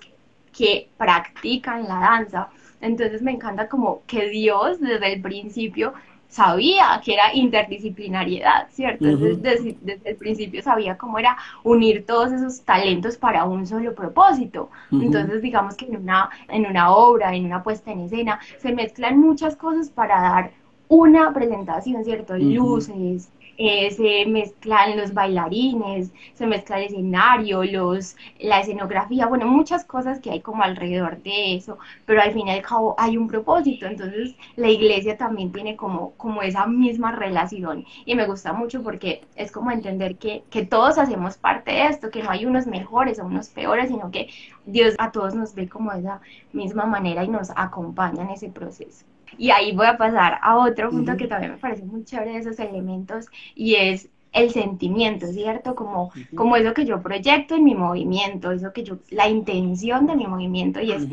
que, 0.56 0.90
practican 0.98 1.88
la 1.88 2.00
danza. 2.00 2.50
Entonces 2.82 3.22
me 3.22 3.32
encanta 3.32 3.68
como 3.68 4.02
que 4.08 4.30
Dios 4.30 4.80
desde 4.80 5.14
el 5.14 5.22
principio 5.22 5.94
sabía 6.28 7.02
que 7.04 7.14
era 7.14 7.34
interdisciplinariedad, 7.34 8.68
¿cierto? 8.72 9.06
desde, 9.06 9.78
el 10.04 10.16
principio 10.18 10.62
sabía 10.62 10.98
cómo 10.98 11.18
era 11.20 11.38
unir 11.64 12.06
todos 12.06 12.32
esos 12.32 12.62
talentos 12.62 13.18
para 13.18 13.46
un 13.46 13.66
solo 13.66 13.96
propósito. 13.96 14.70
Entonces, 14.92 15.42
digamos 15.42 15.76
que 15.76 15.86
en 15.86 15.98
una, 15.98 16.30
en 16.50 16.66
una 16.66 16.94
obra, 16.94 17.34
en 17.34 17.46
una 17.46 17.64
puesta 17.64 17.92
en 17.92 18.02
escena, 18.02 18.40
se 18.60 18.74
mezclan 18.74 19.20
muchas 19.20 19.56
cosas 19.56 19.90
para 19.90 20.22
dar 20.22 20.52
una 20.90 21.34
presentación, 21.34 22.04
¿cierto? 22.04 22.38
Luces, 22.38 23.30
eh, 23.58 23.92
se 23.92 24.26
mezclan 24.28 24.98
los 24.98 25.14
bailarines, 25.14 26.12
se 26.34 26.46
mezcla 26.48 26.80
el 26.80 26.86
escenario, 26.86 27.64
los, 27.64 28.16
la 28.40 28.60
escenografía, 28.60 29.26
bueno, 29.28 29.48
muchas 29.48 29.84
cosas 29.86 30.20
que 30.20 30.32
hay 30.32 30.42
como 30.42 30.64
alrededor 30.64 31.22
de 31.24 31.56
eso, 31.56 31.80
pero 32.06 32.22
al 32.22 32.34
fin 32.34 32.48
y 32.48 32.52
al 32.52 32.62
cabo 32.62 32.96
hay 32.98 33.18
un 33.18 33.28
propósito, 33.28 33.88
entonces 33.88 34.36
la 34.56 34.70
iglesia 34.70 35.18
también 35.18 35.52
tiene 35.52 35.76
como, 35.76 36.12
como 36.18 36.42
esa 36.44 36.68
misma 36.68 37.12
relación 37.12 37.86
y 38.06 38.16
me 38.16 38.28
gusta 38.28 38.54
mucho 38.54 38.84
porque 38.84 39.26
es 39.36 39.52
como 39.52 39.72
entender 39.72 40.18
que, 40.18 40.44
que 40.52 40.66
todos 40.66 40.98
hacemos 41.00 41.38
parte 41.38 41.72
de 41.72 41.88
esto, 41.88 42.12
que 42.12 42.22
no 42.24 42.30
hay 42.30 42.46
unos 42.46 42.68
mejores 42.68 43.20
o 43.20 43.26
unos 43.26 43.50
peores, 43.50 43.90
sino 43.90 44.12
que 44.12 44.30
Dios 44.66 44.94
a 45.00 45.12
todos 45.12 45.34
nos 45.36 45.56
ve 45.56 45.68
como 45.68 45.92
de 45.94 46.02
esa 46.02 46.22
misma 46.54 46.86
manera 46.86 47.24
y 47.24 47.30
nos 47.30 47.50
acompaña 47.56 48.22
en 48.24 48.30
ese 48.32 48.50
proceso. 48.50 49.07
Y 49.38 49.52
ahí 49.52 49.76
voy 49.76 49.88
a 49.88 49.98
pasar 49.98 50.40
a 50.42 50.58
otro 50.58 50.90
punto 50.90 51.18
que 51.18 51.28
también 51.28 51.54
me 51.54 51.58
parece 51.58 51.84
muy 51.84 52.04
chévere 52.04 52.34
de 52.34 52.40
esos 52.40 52.60
elementos 52.60 53.28
y 53.56 53.76
es 53.76 54.10
el 54.34 54.52
sentimiento, 54.52 55.28
¿cierto? 55.28 55.76
Como, 55.76 56.12
como 56.36 56.56
eso 56.56 56.74
que 56.74 56.86
yo 56.86 57.02
proyecto 57.02 57.56
en 57.56 57.64
mi 57.64 57.76
movimiento, 57.76 58.52
eso 58.52 58.72
que 58.74 58.84
yo, 58.84 58.98
la 59.10 59.28
intención 59.28 60.06
de 60.06 60.16
mi 60.16 60.28
movimiento 60.28 60.80
y 60.82 60.92
es 60.92 61.08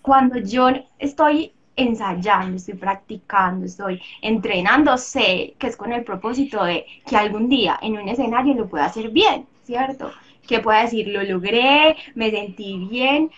cuando 0.00 0.38
yo 0.38 0.68
estoy 0.98 1.52
ensayando, 1.76 2.56
estoy 2.56 2.74
practicando, 2.74 3.64
estoy 3.66 4.00
entrenando, 4.20 4.98
sé 4.98 5.54
que 5.58 5.68
es 5.68 5.76
con 5.76 5.92
el 5.92 6.04
propósito 6.04 6.64
de 6.64 6.84
que 7.06 7.16
algún 7.16 7.48
día 7.48 7.78
en 7.82 7.98
un 7.98 8.08
escenario 8.08 8.54
lo 8.54 8.68
pueda 8.68 8.86
hacer 8.86 9.10
bien, 9.10 9.46
¿cierto? 9.62 10.10
Que 10.46 10.58
pueda 10.58 10.82
decir, 10.82 11.08
lo 11.08 11.22
logré, 11.22 11.96
me 12.14 12.30
sentí 12.30 12.76
bien, 12.90 13.30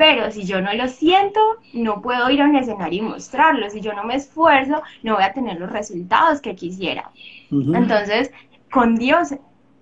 pero 0.00 0.30
si 0.30 0.46
yo 0.46 0.62
no 0.62 0.72
lo 0.72 0.88
siento, 0.88 1.38
no 1.74 2.00
puedo 2.00 2.30
ir 2.30 2.40
a 2.40 2.46
un 2.46 2.56
escenario 2.56 3.02
y 3.02 3.06
mostrarlo. 3.06 3.68
Si 3.68 3.82
yo 3.82 3.92
no 3.92 4.02
me 4.02 4.14
esfuerzo, 4.14 4.82
no 5.02 5.16
voy 5.16 5.24
a 5.24 5.34
tener 5.34 5.60
los 5.60 5.70
resultados 5.70 6.40
que 6.40 6.54
quisiera. 6.54 7.10
Entonces, 7.50 8.30
con 8.72 8.96
Dios 8.96 9.34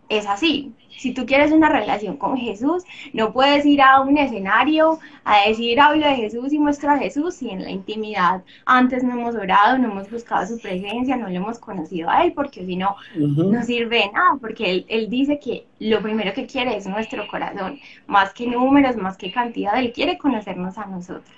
es 0.08 0.26
así. 0.26 0.74
Si 0.98 1.14
tú 1.14 1.24
quieres 1.26 1.52
una 1.52 1.68
relación 1.68 2.16
con 2.16 2.36
Jesús, 2.36 2.84
no 3.12 3.32
puedes 3.32 3.64
ir 3.64 3.80
a 3.80 4.00
un 4.00 4.18
escenario 4.18 4.98
a 5.24 5.48
decir 5.48 5.80
hablo 5.80 6.06
de 6.06 6.16
Jesús 6.16 6.52
y 6.52 6.58
muestro 6.58 6.90
a 6.90 6.98
Jesús 6.98 7.36
si 7.36 7.50
en 7.50 7.62
la 7.62 7.70
intimidad 7.70 8.42
antes 8.66 9.04
no 9.04 9.12
hemos 9.12 9.36
orado, 9.36 9.78
no 9.78 9.92
hemos 9.92 10.10
buscado 10.10 10.46
su 10.46 10.60
presencia, 10.60 11.16
no 11.16 11.28
le 11.28 11.36
hemos 11.36 11.58
conocido 11.58 12.10
a 12.10 12.24
Él, 12.24 12.32
porque 12.32 12.66
si 12.66 12.76
no, 12.76 12.96
no 13.14 13.62
sirve 13.62 13.98
de 13.98 14.12
nada, 14.12 14.38
porque 14.40 14.70
él, 14.70 14.86
él 14.88 15.08
dice 15.08 15.38
que 15.38 15.66
lo 15.78 16.02
primero 16.02 16.32
que 16.34 16.46
quiere 16.46 16.76
es 16.76 16.86
nuestro 16.86 17.26
corazón, 17.28 17.78
más 18.08 18.34
que 18.34 18.46
números, 18.46 18.96
más 18.96 19.16
que 19.16 19.30
cantidad, 19.30 19.78
Él 19.78 19.92
quiere 19.92 20.18
conocernos 20.18 20.76
a 20.78 20.86
nosotros. 20.86 21.30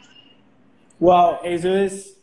Wow, 0.99 1.37
eso 1.45 1.77
es 1.77 2.21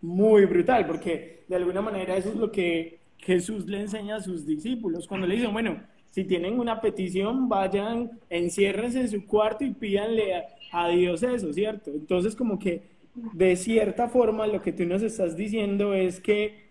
muy 0.00 0.44
brutal, 0.46 0.86
porque 0.86 1.44
de 1.48 1.56
alguna 1.56 1.82
manera 1.82 2.16
eso 2.16 2.28
es 2.28 2.36
lo 2.36 2.50
que 2.50 3.00
Jesús 3.18 3.66
le 3.66 3.80
enseña 3.80 4.16
a 4.16 4.20
sus 4.20 4.46
discípulos 4.46 5.06
cuando 5.06 5.26
le 5.26 5.34
dicen, 5.34 5.52
bueno, 5.52 5.80
si 6.10 6.24
tienen 6.24 6.58
una 6.58 6.80
petición, 6.80 7.48
vayan, 7.48 8.18
enciérrense 8.30 9.00
en 9.00 9.08
su 9.08 9.26
cuarto 9.26 9.64
y 9.64 9.74
pídanle 9.74 10.34
a, 10.72 10.88
Dios 10.88 11.22
eso, 11.22 11.52
¿cierto? 11.52 11.90
Entonces, 11.90 12.34
como 12.34 12.58
que 12.58 12.82
de 13.14 13.56
cierta 13.56 14.08
forma 14.08 14.46
lo 14.46 14.60
que 14.60 14.72
tú 14.72 14.84
nos 14.84 15.02
estás 15.02 15.36
diciendo 15.36 15.94
es 15.94 16.20
que 16.20 16.66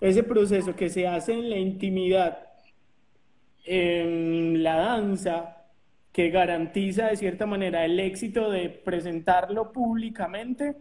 ese 0.00 0.22
proceso 0.22 0.76
que 0.76 0.90
se 0.90 1.06
hace 1.08 1.32
en 1.32 1.50
la 1.50 1.58
intimidad, 1.58 2.38
en 3.64 4.62
la 4.62 4.76
danza, 4.76 5.56
que 6.12 6.30
garantiza 6.30 7.06
de 7.06 7.16
cierta 7.16 7.46
manera 7.46 7.84
el 7.84 7.98
éxito 7.98 8.50
de 8.50 8.68
presentarlo 8.68 9.72
públicamente, 9.72 10.76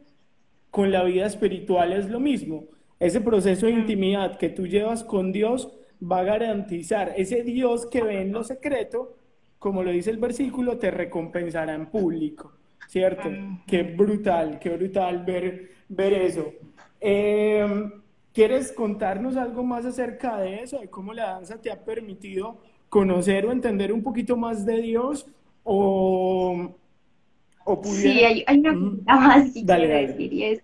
con 0.71 0.91
la 0.91 1.03
vida 1.03 1.25
espiritual 1.25 1.93
es 1.93 2.09
lo 2.09 2.19
mismo. 2.19 2.65
Ese 2.99 3.21
proceso 3.21 3.65
de 3.65 3.73
intimidad 3.73 4.37
que 4.37 4.49
tú 4.49 4.67
llevas 4.67 5.03
con 5.03 5.31
Dios 5.31 5.71
va 6.01 6.19
a 6.19 6.23
garantizar 6.23 7.13
ese 7.17 7.43
Dios 7.43 7.85
que 7.85 8.01
ve 8.01 8.21
en 8.21 8.31
lo 8.31 8.43
secreto, 8.43 9.15
como 9.59 9.83
lo 9.83 9.91
dice 9.91 10.11
el 10.11 10.17
versículo, 10.17 10.77
te 10.77 10.91
recompensará 10.91 11.73
en 11.73 11.87
público, 11.87 12.53
¿cierto? 12.87 13.29
Qué 13.65 13.83
brutal, 13.83 14.59
qué 14.59 14.69
brutal 14.69 15.23
ver, 15.25 15.71
ver 15.89 16.13
eso. 16.13 16.53
Em, 16.99 17.91
¿Quieres 18.33 18.71
contarnos 18.71 19.35
algo 19.35 19.63
más 19.63 19.83
acerca 19.83 20.37
de 20.37 20.61
eso, 20.61 20.79
de 20.79 20.89
cómo 20.89 21.11
la 21.11 21.31
danza 21.31 21.59
te 21.59 21.71
ha 21.71 21.83
permitido 21.83 22.59
conocer 22.87 23.47
o 23.47 23.51
entender 23.51 23.91
un 23.91 24.03
poquito 24.03 24.37
más 24.37 24.63
de 24.63 24.79
Dios? 24.79 25.25
O, 25.63 26.75
Sí, 27.93 28.23
hay, 28.23 28.45
una 28.59 28.73
cosa 28.73 29.19
más 29.19 29.51
que 29.51 29.65
quiero 29.65 29.87
decir 29.87 30.31
y 30.31 30.43
es 30.43 30.63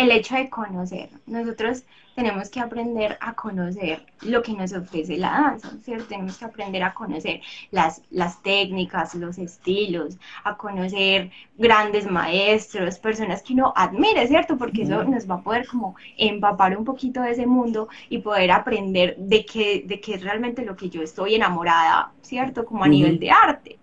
el 0.00 0.10
hecho 0.12 0.34
de 0.34 0.48
conocer. 0.48 1.10
Nosotros 1.26 1.84
tenemos 2.14 2.48
que 2.48 2.60
aprender 2.60 3.18
a 3.20 3.34
conocer 3.34 4.04
lo 4.22 4.42
que 4.42 4.52
nos 4.52 4.72
ofrece 4.72 5.16
la 5.16 5.30
danza, 5.30 5.70
¿cierto? 5.82 6.06
Tenemos 6.06 6.38
que 6.38 6.44
aprender 6.44 6.82
a 6.82 6.92
conocer 6.92 7.40
las, 7.70 8.02
las 8.10 8.42
técnicas, 8.42 9.14
los 9.14 9.38
estilos, 9.38 10.16
a 10.44 10.56
conocer 10.56 11.30
grandes 11.56 12.10
maestros, 12.10 12.98
personas 12.98 13.42
que 13.42 13.52
uno 13.52 13.72
admire, 13.76 14.26
¿cierto? 14.26 14.56
Porque 14.56 14.82
eso 14.82 15.04
nos 15.04 15.30
va 15.30 15.36
a 15.36 15.42
poder 15.42 15.66
como 15.66 15.94
empapar 16.16 16.76
un 16.76 16.84
poquito 16.84 17.20
de 17.22 17.32
ese 17.32 17.46
mundo 17.46 17.88
y 18.08 18.18
poder 18.18 18.50
aprender 18.50 19.16
de 19.18 19.44
qué, 19.44 19.84
de 19.86 20.00
qué 20.00 20.14
es 20.14 20.22
realmente 20.22 20.64
lo 20.64 20.76
que 20.76 20.88
yo 20.88 21.02
estoy 21.02 21.34
enamorada, 21.34 22.12
¿cierto? 22.22 22.64
Como 22.64 22.84
a 22.84 22.88
nivel 22.88 23.18
de 23.18 23.30
arte. 23.30 23.78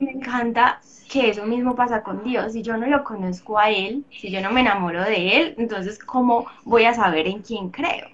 Me 0.00 0.10
encanta 0.12 0.80
que 1.10 1.28
eso 1.28 1.44
mismo 1.44 1.76
pasa 1.76 2.02
con 2.02 2.24
Dios. 2.24 2.52
Si 2.52 2.62
yo 2.62 2.76
no 2.76 2.86
lo 2.86 3.04
conozco 3.04 3.58
a 3.58 3.70
Él, 3.70 4.04
si 4.10 4.30
yo 4.30 4.40
no 4.40 4.50
me 4.50 4.60
enamoro 4.60 5.02
de 5.02 5.36
Él, 5.36 5.54
entonces 5.58 5.98
¿cómo 5.98 6.46
voy 6.64 6.84
a 6.84 6.94
saber 6.94 7.28
en 7.28 7.42
quién 7.42 7.70
creo? 7.70 8.08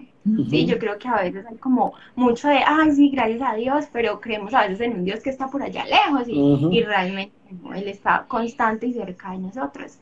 Sí, 0.51 0.67
yo 0.67 0.77
creo 0.81 0.99
que 0.99 1.07
a 1.07 1.23
veces 1.23 1.47
hay 1.47 1.57
como 1.59 1.93
mucho 2.17 2.49
de, 2.49 2.57
ay, 2.67 2.91
sí, 2.91 3.11
gracias 3.11 3.43
a 3.43 3.55
Dios, 3.55 3.85
pero 3.93 4.21
creemos 4.21 4.53
a 4.55 4.63
veces 4.63 4.81
en 4.81 4.95
un 4.95 5.05
Dios 5.05 5.21
que 5.21 5.31
está 5.31 5.47
por 5.47 5.63
allá 5.63 5.85
lejos 5.85 6.25
y, 6.27 6.83
realmente 6.83 7.33
Él 7.77 7.87
está 7.87 8.25
constante 8.27 8.89
y 8.89 8.93
cerca 8.93 9.31
de 9.31 9.39
nosotros. 9.39 10.01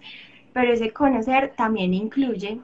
Pero 0.55 0.73
ese 0.73 0.93
conocer 0.93 1.53
también 1.55 1.93
incluye 1.93 2.59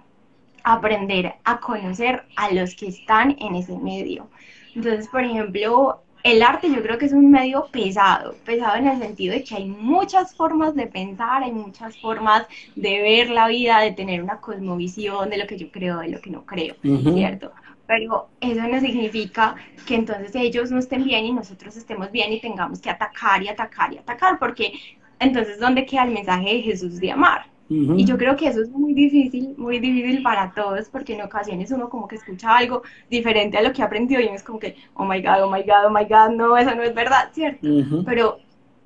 aprender 0.65 1.35
a 1.45 1.61
conocer 1.61 2.25
a 2.37 2.51
los 2.51 2.75
que 2.75 2.89
están 2.89 3.37
en 3.39 3.55
ese 3.55 3.77
medio. 3.77 4.29
Entonces, 4.75 5.09
por 5.09 5.23
ejemplo, 5.23 6.03
el 6.23 6.43
arte 6.43 6.69
yo 6.71 6.83
creo 6.83 6.99
que 6.99 7.07
es 7.07 7.13
un 7.13 7.31
medio 7.31 7.69
pesado, 7.71 8.37
pesado 8.45 8.77
en 8.77 8.87
el 8.89 8.99
sentido 8.99 9.35
de 9.35 9.45
que 9.45 9.57
hay 9.57 9.67
muchas 9.67 10.35
formas 10.35 10.75
de 10.75 10.87
pensar, 10.87 11.43
hay 11.43 11.53
muchas 11.53 11.99
formas 11.99 12.47
de 12.77 13.01
ver 13.03 13.31
la 13.31 13.49
vida, 13.49 13.81
de 13.81 13.93
tener 13.93 14.23
una 14.23 14.41
cosmovisión 14.41 15.31
de 15.31 15.39
lo 15.39 15.47
que 15.47 15.59
yo 15.59 15.71
creo, 15.71 15.99
de 16.01 16.09
lo 16.09 16.21
que 16.21 16.31
no 16.31 16.45
creo, 16.45 16.77
¿cierto? 17.13 17.53
Pero 17.87 18.31
eso 18.41 18.69
no 18.69 18.81
significa 18.81 19.57
que 19.87 19.97
entonces 19.97 20.35
ellos 20.35 20.71
no 20.71 20.79
estén 20.79 21.05
bien 21.05 21.25
y 21.25 21.33
nosotros 21.33 21.77
estemos 21.77 22.11
bien 22.13 22.33
y 22.33 22.41
tengamos 22.41 22.81
que 22.81 22.91
atacar 22.91 23.43
y 23.43 23.49
atacar 23.49 23.93
y 23.93 23.99
atacar, 23.99 24.39
porque 24.39 24.75
entonces 25.19 25.59
¿dónde 25.59 25.87
queda 25.87 26.05
el 26.05 26.13
mensaje 26.13 26.55
de 26.55 26.63
Jesús 26.63 27.01
de 27.01 27.13
amar? 27.13 27.50
Y 27.71 28.05
yo 28.05 28.19
creo 28.19 28.35
que 28.37 28.49
eso 28.49 28.63
es 28.63 28.69
muy 28.71 28.95
difícil, 28.95 29.55
muy 29.57 29.79
difícil 29.79 30.23
para 30.23 30.53
todos, 30.53 30.89
porque 30.89 31.15
en 31.15 31.23
ocasiones 31.23 31.71
uno 31.71 31.89
como 31.89 32.09
que 32.09 32.17
escucha 32.17 32.57
algo 32.57 32.83
diferente 33.09 33.59
a 33.59 33.63
lo 33.63 33.73
que 33.73 33.83
ha 33.83 33.85
aprendido 33.87 34.21
y 34.21 34.27
es 34.27 34.43
como 34.43 34.59
que, 34.59 34.77
oh 34.95 35.05
my 35.05 35.23
God, 35.23 35.45
oh 35.45 35.51
my 35.51 35.63
God, 35.63 35.87
oh 35.87 35.91
my 35.91 36.05
God, 36.05 36.35
no, 36.37 36.57
eso 36.57 36.75
no 36.75 36.83
es 36.83 36.93
verdad, 36.95 37.31
¿cierto? 37.33 37.69
Pero 38.05 38.39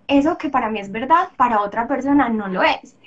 eso 0.07 0.37
que 0.37 0.50
para 0.50 0.69
mí 0.69 0.81
es 0.81 0.93
verdad, 0.93 1.31
para 1.37 1.62
otra 1.62 1.88
persona 1.88 2.29
no 2.29 2.49
lo 2.49 2.62
es. 2.62 2.99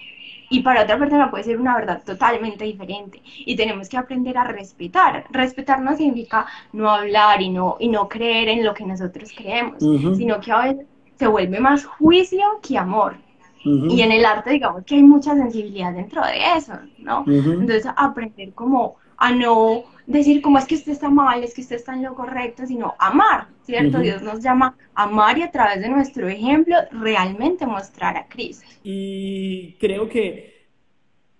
Y 0.50 0.62
para 0.62 0.84
otra 0.84 0.98
persona 0.98 1.30
puede 1.30 1.44
ser 1.44 1.60
una 1.60 1.76
verdad 1.76 2.02
totalmente 2.04 2.66
diferente. 2.66 3.22
Y 3.24 3.56
tenemos 3.56 3.88
que 3.90 3.98
aprender 3.98 4.38
a 4.38 4.46
respetar. 4.46 5.26
Respetar 5.30 5.82
no 5.82 5.96
significa 5.96 6.48
no 6.74 6.90
hablar 6.90 7.42
y 7.42 7.50
no, 7.50 7.76
y 7.80 7.90
no 7.90 8.08
creer 8.10 8.50
en 8.50 8.64
lo 8.64 8.74
que 8.74 8.86
nosotros 8.86 9.32
creemos, 9.36 9.78
sino 10.18 10.40
que 10.40 10.52
a 10.52 10.62
veces 10.62 10.88
se 11.20 11.28
vuelve 11.28 11.60
más 11.60 11.86
juicio 11.86 12.44
que 12.64 12.78
amor. 12.78 13.18
Y 13.64 14.02
en 14.02 14.12
el 14.12 14.26
arte, 14.26 14.52
digamos 14.52 14.84
que 14.86 14.96
hay 14.96 15.04
mucha 15.04 15.36
sensibilidad 15.36 15.94
dentro 15.94 16.22
de 16.26 16.58
eso, 16.58 16.74
¿no? 17.00 17.24
Entonces, 17.28 17.86
aprender 17.96 18.54
como 18.54 18.96
a 19.18 19.32
no 19.32 19.84
decir 20.06 20.42
como 20.42 20.58
es 20.58 20.66
que 20.66 20.76
usted 20.76 20.94
está 20.94 21.10
mal, 21.10 21.44
es 21.44 21.54
que 21.54 21.62
usted 21.62 21.76
está 21.76 21.94
en 21.94 22.04
lo 22.04 22.16
correcto, 22.16 22.66
sino 22.66 22.96
amar, 22.98 23.48
¿cierto? 23.64 24.00
Dios 24.00 24.22
nos 24.22 24.42
llama 24.42 24.76
a 24.96 25.04
amar 25.04 25.38
y 25.38 25.42
a 25.42 25.52
través 25.52 25.82
de 25.82 25.90
nuestro 25.90 26.30
ejemplo 26.30 26.76
realmente 26.92 27.66
mostrar 27.66 28.16
a 28.16 28.28
Cristo. 28.28 28.66
Y 28.84 29.74
creo 29.80 30.08
que 30.08 30.68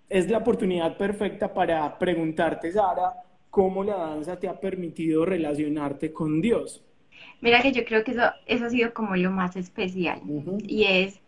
es 0.10 0.30
la 0.30 0.40
oportunidad 0.40 0.98
perfecta 0.98 1.54
para 1.54 1.98
preguntarte, 1.98 2.72
Sara, 2.72 3.14
cómo 3.50 3.84
la 3.84 3.96
danza 3.96 4.38
te 4.38 4.48
ha 4.48 4.60
permitido 4.60 5.26
relacionarte 5.26 6.12
con 6.12 6.42
Dios. 6.42 6.84
Mira 7.42 7.62
que 7.62 7.72
yo 7.72 7.86
creo 7.86 8.04
que 8.04 8.12
eso, 8.12 8.24
eso 8.46 8.66
ha 8.66 8.70
sido 8.70 8.94
como 8.94 9.16
lo 9.16 9.32
más 9.32 9.56
especial 9.56 10.22
y 10.64 10.84
es 10.84 11.20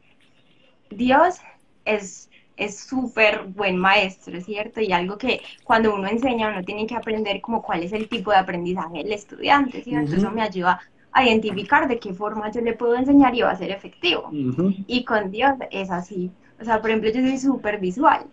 Dios 0.90 1.38
es 1.86 2.30
es 2.58 2.78
súper 2.82 3.46
buen 3.48 3.78
maestro, 3.78 4.40
¿cierto? 4.42 4.82
Y 4.82 4.92
algo 4.92 5.18
que 5.18 5.42
cuando 5.64 5.96
uno 5.96 6.10
enseña 6.10 6.50
uno 6.50 6.62
tiene 6.64 6.86
que 6.88 6.96
aprender 6.96 7.40
como 7.42 7.62
cuál 7.62 7.84
es 7.84 7.94
el 7.94 8.10
tipo 8.10 8.32
de 8.32 8.38
aprendizaje 8.38 8.98
del 8.98 9.14
estudiante, 9.14 9.82
¿cierto? 9.82 10.18
Eso 10.18 10.30
me 10.32 10.42
ayuda 10.42 10.82
a 11.14 11.26
identificar 11.26 11.88
de 11.88 12.00
qué 12.00 12.14
forma 12.14 12.52
yo 12.52 12.60
le 12.62 12.74
puedo 12.74 12.96
enseñar 12.96 13.34
y 13.36 13.42
va 13.44 13.52
a 13.52 13.56
ser 13.58 13.72
efectivo. 13.72 14.38
Y 14.86 15.06
con 15.06 15.32
Dios 15.32 15.54
es 15.72 15.90
así. 15.90 16.36
O 16.60 16.66
sea, 16.66 16.82
por 16.82 16.90
ejemplo, 16.90 17.10
yo 17.12 17.22
soy 17.22 17.38
súper 17.38 17.80
visual. 17.80 18.30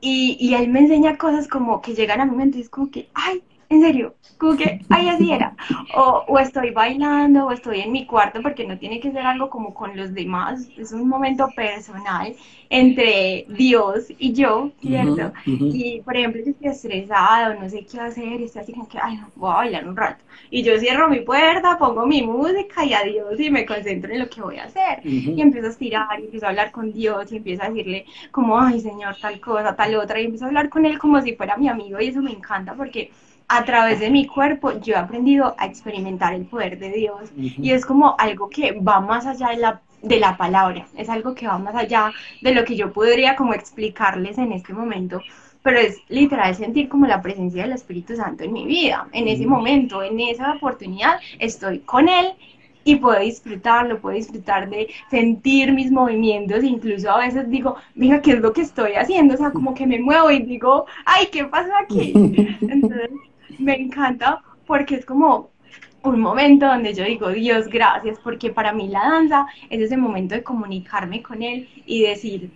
Y, 0.00 0.36
y 0.40 0.54
él 0.54 0.68
me 0.70 0.80
enseña 0.80 1.18
cosas 1.18 1.48
como 1.48 1.80
que 1.82 1.94
llegan 1.94 2.20
a 2.20 2.26
mi 2.26 2.36
mente 2.36 2.58
y 2.58 2.60
es 2.62 2.70
como 2.70 2.90
que, 2.90 3.10
ay, 3.14 3.42
en 3.70 3.82
serio, 3.82 4.14
como 4.38 4.56
que, 4.56 4.80
ay, 4.88 5.08
así 5.08 5.30
era. 5.30 5.54
O, 5.94 6.24
o, 6.26 6.38
estoy 6.38 6.70
bailando, 6.70 7.46
o 7.46 7.52
estoy 7.52 7.80
en 7.80 7.92
mi 7.92 8.06
cuarto, 8.06 8.40
porque 8.40 8.66
no 8.66 8.78
tiene 8.78 8.98
que 8.98 9.12
ser 9.12 9.26
algo 9.26 9.50
como 9.50 9.74
con 9.74 9.94
los 9.96 10.14
demás, 10.14 10.68
es 10.78 10.92
un 10.92 11.06
momento 11.06 11.48
personal 11.54 12.34
entre 12.70 13.46
Dios 13.48 14.06
y 14.18 14.32
yo, 14.32 14.70
¿cierto? 14.80 15.32
Y, 15.44 16.00
por 16.00 16.16
ejemplo, 16.16 16.42
si 16.42 16.50
estoy 16.50 16.68
estresado, 16.70 17.60
no 17.60 17.68
sé 17.68 17.84
qué 17.84 18.00
hacer, 18.00 18.40
y 18.40 18.44
estoy 18.44 18.62
así 18.62 18.72
como 18.72 18.88
que, 18.88 18.98
ay, 19.02 19.16
no, 19.18 19.28
voy 19.36 19.50
a 19.50 19.54
bailar 19.56 19.88
un 19.88 19.96
rato. 19.96 20.24
Y 20.50 20.62
yo 20.62 20.78
cierro 20.78 21.08
mi 21.08 21.20
puerta, 21.20 21.76
pongo 21.78 22.06
mi 22.06 22.22
música 22.22 22.84
y 22.84 22.94
adiós, 22.94 23.38
y 23.38 23.50
me 23.50 23.66
concentro 23.66 24.12
en 24.12 24.20
lo 24.20 24.30
que 24.30 24.40
voy 24.40 24.56
a 24.56 24.64
hacer. 24.64 25.00
Y 25.04 25.40
empiezo 25.40 25.66
a 25.66 25.70
estirar, 25.70 26.20
y 26.20 26.24
empiezo 26.24 26.46
a 26.46 26.50
hablar 26.50 26.70
con 26.70 26.92
Dios, 26.92 27.30
y 27.32 27.36
empiezo 27.36 27.62
a 27.62 27.68
decirle 27.68 28.06
como, 28.30 28.58
ay, 28.58 28.80
Señor, 28.80 29.16
tal 29.20 29.40
cosa, 29.40 29.76
tal 29.76 29.94
otra, 29.96 30.20
y 30.20 30.24
empiezo 30.24 30.46
a 30.46 30.48
hablar 30.48 30.70
con 30.70 30.86
Él 30.86 30.98
como 30.98 31.20
si 31.20 31.34
fuera 31.34 31.56
mi 31.56 31.68
amigo, 31.68 32.00
y 32.00 32.08
eso 32.08 32.22
me 32.22 32.30
encanta 32.30 32.74
porque 32.74 33.10
a 33.48 33.64
través 33.64 34.00
de 34.00 34.10
mi 34.10 34.26
cuerpo 34.26 34.78
yo 34.80 34.94
he 34.94 34.96
aprendido 34.96 35.54
a 35.58 35.66
experimentar 35.66 36.34
el 36.34 36.44
poder 36.44 36.78
de 36.78 36.90
Dios. 36.90 37.30
Y 37.36 37.70
es 37.72 37.84
como 37.84 38.14
algo 38.18 38.48
que 38.50 38.72
va 38.72 39.00
más 39.00 39.26
allá 39.26 39.48
de 39.48 39.56
la, 39.56 39.80
de 40.02 40.20
la 40.20 40.36
palabra, 40.36 40.86
es 40.96 41.08
algo 41.08 41.34
que 41.34 41.48
va 41.48 41.58
más 41.58 41.74
allá 41.74 42.12
de 42.42 42.54
lo 42.54 42.64
que 42.64 42.76
yo 42.76 42.92
podría 42.92 43.36
como 43.36 43.54
explicarles 43.54 44.38
en 44.38 44.52
este 44.52 44.72
momento, 44.72 45.20
pero 45.62 45.78
es 45.78 45.98
literal 46.08 46.54
sentir 46.54 46.88
como 46.88 47.06
la 47.06 47.20
presencia 47.20 47.62
del 47.62 47.72
Espíritu 47.72 48.14
Santo 48.14 48.44
en 48.44 48.52
mi 48.52 48.66
vida, 48.66 49.08
en 49.12 49.28
ese 49.28 49.46
momento, 49.46 50.02
en 50.02 50.20
esa 50.20 50.54
oportunidad, 50.54 51.18
estoy 51.38 51.80
con 51.80 52.08
Él 52.08 52.34
y 52.84 52.96
puedo 52.96 53.20
disfrutarlo, 53.20 54.00
puedo 54.00 54.16
disfrutar 54.16 54.70
de 54.70 54.88
sentir 55.10 55.72
mis 55.72 55.90
movimientos, 55.90 56.64
incluso 56.64 57.10
a 57.10 57.18
veces 57.18 57.50
digo, 57.50 57.76
mira, 57.94 58.22
¿qué 58.22 58.32
es 58.32 58.40
lo 58.40 58.52
que 58.52 58.62
estoy 58.62 58.92
haciendo? 58.92 59.34
O 59.34 59.36
sea, 59.36 59.50
como 59.50 59.74
que 59.74 59.86
me 59.86 59.98
muevo 59.98 60.30
y 60.30 60.42
digo, 60.42 60.86
ay, 61.04 61.26
¿qué 61.32 61.44
pasa 61.44 61.72
aquí? 61.82 62.12
Entonces, 62.60 63.10
me 63.58 63.74
encanta 63.76 64.42
porque 64.66 64.96
es 64.96 65.04
como 65.04 65.50
un 66.02 66.20
momento 66.20 66.66
donde 66.66 66.94
yo 66.94 67.04
digo, 67.04 67.30
Dios, 67.30 67.66
gracias, 67.68 68.18
porque 68.22 68.50
para 68.50 68.72
mí 68.72 68.88
la 68.88 69.00
danza 69.00 69.46
es 69.70 69.80
ese 69.80 69.96
momento 69.96 70.34
de 70.34 70.42
comunicarme 70.42 71.22
con 71.22 71.42
Él 71.42 71.68
y 71.86 72.02
decir, 72.02 72.50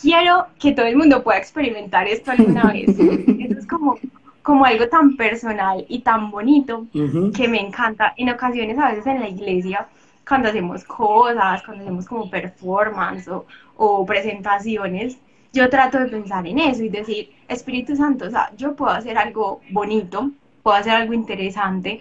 quiero 0.00 0.46
que 0.58 0.72
todo 0.72 0.86
el 0.86 0.96
mundo 0.96 1.22
pueda 1.22 1.38
experimentar 1.38 2.06
esto 2.08 2.30
alguna 2.30 2.64
vez. 2.72 2.88
Eso 2.98 3.58
es 3.58 3.66
como, 3.66 3.98
como 4.42 4.64
algo 4.64 4.88
tan 4.88 5.16
personal 5.16 5.84
y 5.88 6.00
tan 6.00 6.30
bonito 6.30 6.86
que 7.34 7.48
me 7.48 7.60
encanta. 7.60 8.14
En 8.16 8.30
ocasiones, 8.30 8.78
a 8.78 8.90
veces 8.90 9.06
en 9.06 9.20
la 9.20 9.28
iglesia, 9.28 9.86
cuando 10.26 10.48
hacemos 10.48 10.84
cosas, 10.84 11.62
cuando 11.62 11.84
hacemos 11.84 12.06
como 12.06 12.30
performance 12.30 13.28
o, 13.28 13.46
o 13.76 14.04
presentaciones, 14.06 15.18
yo 15.52 15.68
trato 15.70 15.98
de 15.98 16.06
pensar 16.06 16.46
en 16.46 16.58
eso 16.58 16.82
y 16.82 16.88
decir, 16.88 17.30
Espíritu 17.48 17.96
Santo, 17.96 18.26
o 18.26 18.30
sea, 18.30 18.52
yo 18.56 18.74
puedo 18.76 18.92
hacer 18.92 19.18
algo 19.18 19.60
bonito, 19.70 20.30
puedo 20.62 20.76
hacer 20.76 20.92
algo 20.92 21.14
interesante, 21.14 22.00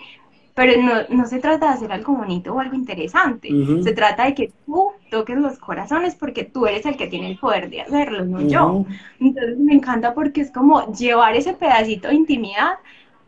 pero 0.53 0.81
no, 0.81 0.93
no 1.10 1.25
se 1.27 1.39
trata 1.39 1.67
de 1.67 1.73
hacer 1.73 1.91
algo 1.91 2.15
bonito 2.15 2.53
o 2.53 2.60
algo 2.60 2.75
interesante, 2.75 3.57
se 3.83 3.93
trata 3.93 4.25
de 4.25 4.33
que 4.33 4.51
tú 4.65 4.91
toques 5.12 5.38
los 5.38 5.60
corazones 5.60 6.15
porque 6.15 6.43
tú 6.45 6.65
eres 6.65 6.86
el 6.86 6.97
que 6.97 7.07
tiene 7.07 7.29
el 7.29 7.38
poder 7.38 7.69
de 7.69 7.81
hacerlo, 7.81 8.25
no 8.25 8.41
yo. 8.41 8.75
Entonces 9.19 9.57
me 9.57 9.75
encanta 9.75 10.13
porque 10.13 10.41
es 10.41 10.51
como 10.51 10.91
llevar 10.93 11.36
ese 11.36 11.53
pedacito 11.53 12.07
de 12.07 12.15
intimidad 12.15 12.79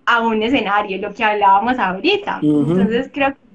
a 0.05 0.21
un 0.21 0.41
escenario, 0.41 0.97
lo 0.97 1.13
que 1.13 1.23
hablábamos 1.23 1.77
ahorita. 1.77 2.39
Entonces 2.41 3.11
creo 3.13 3.33
que 3.33 3.48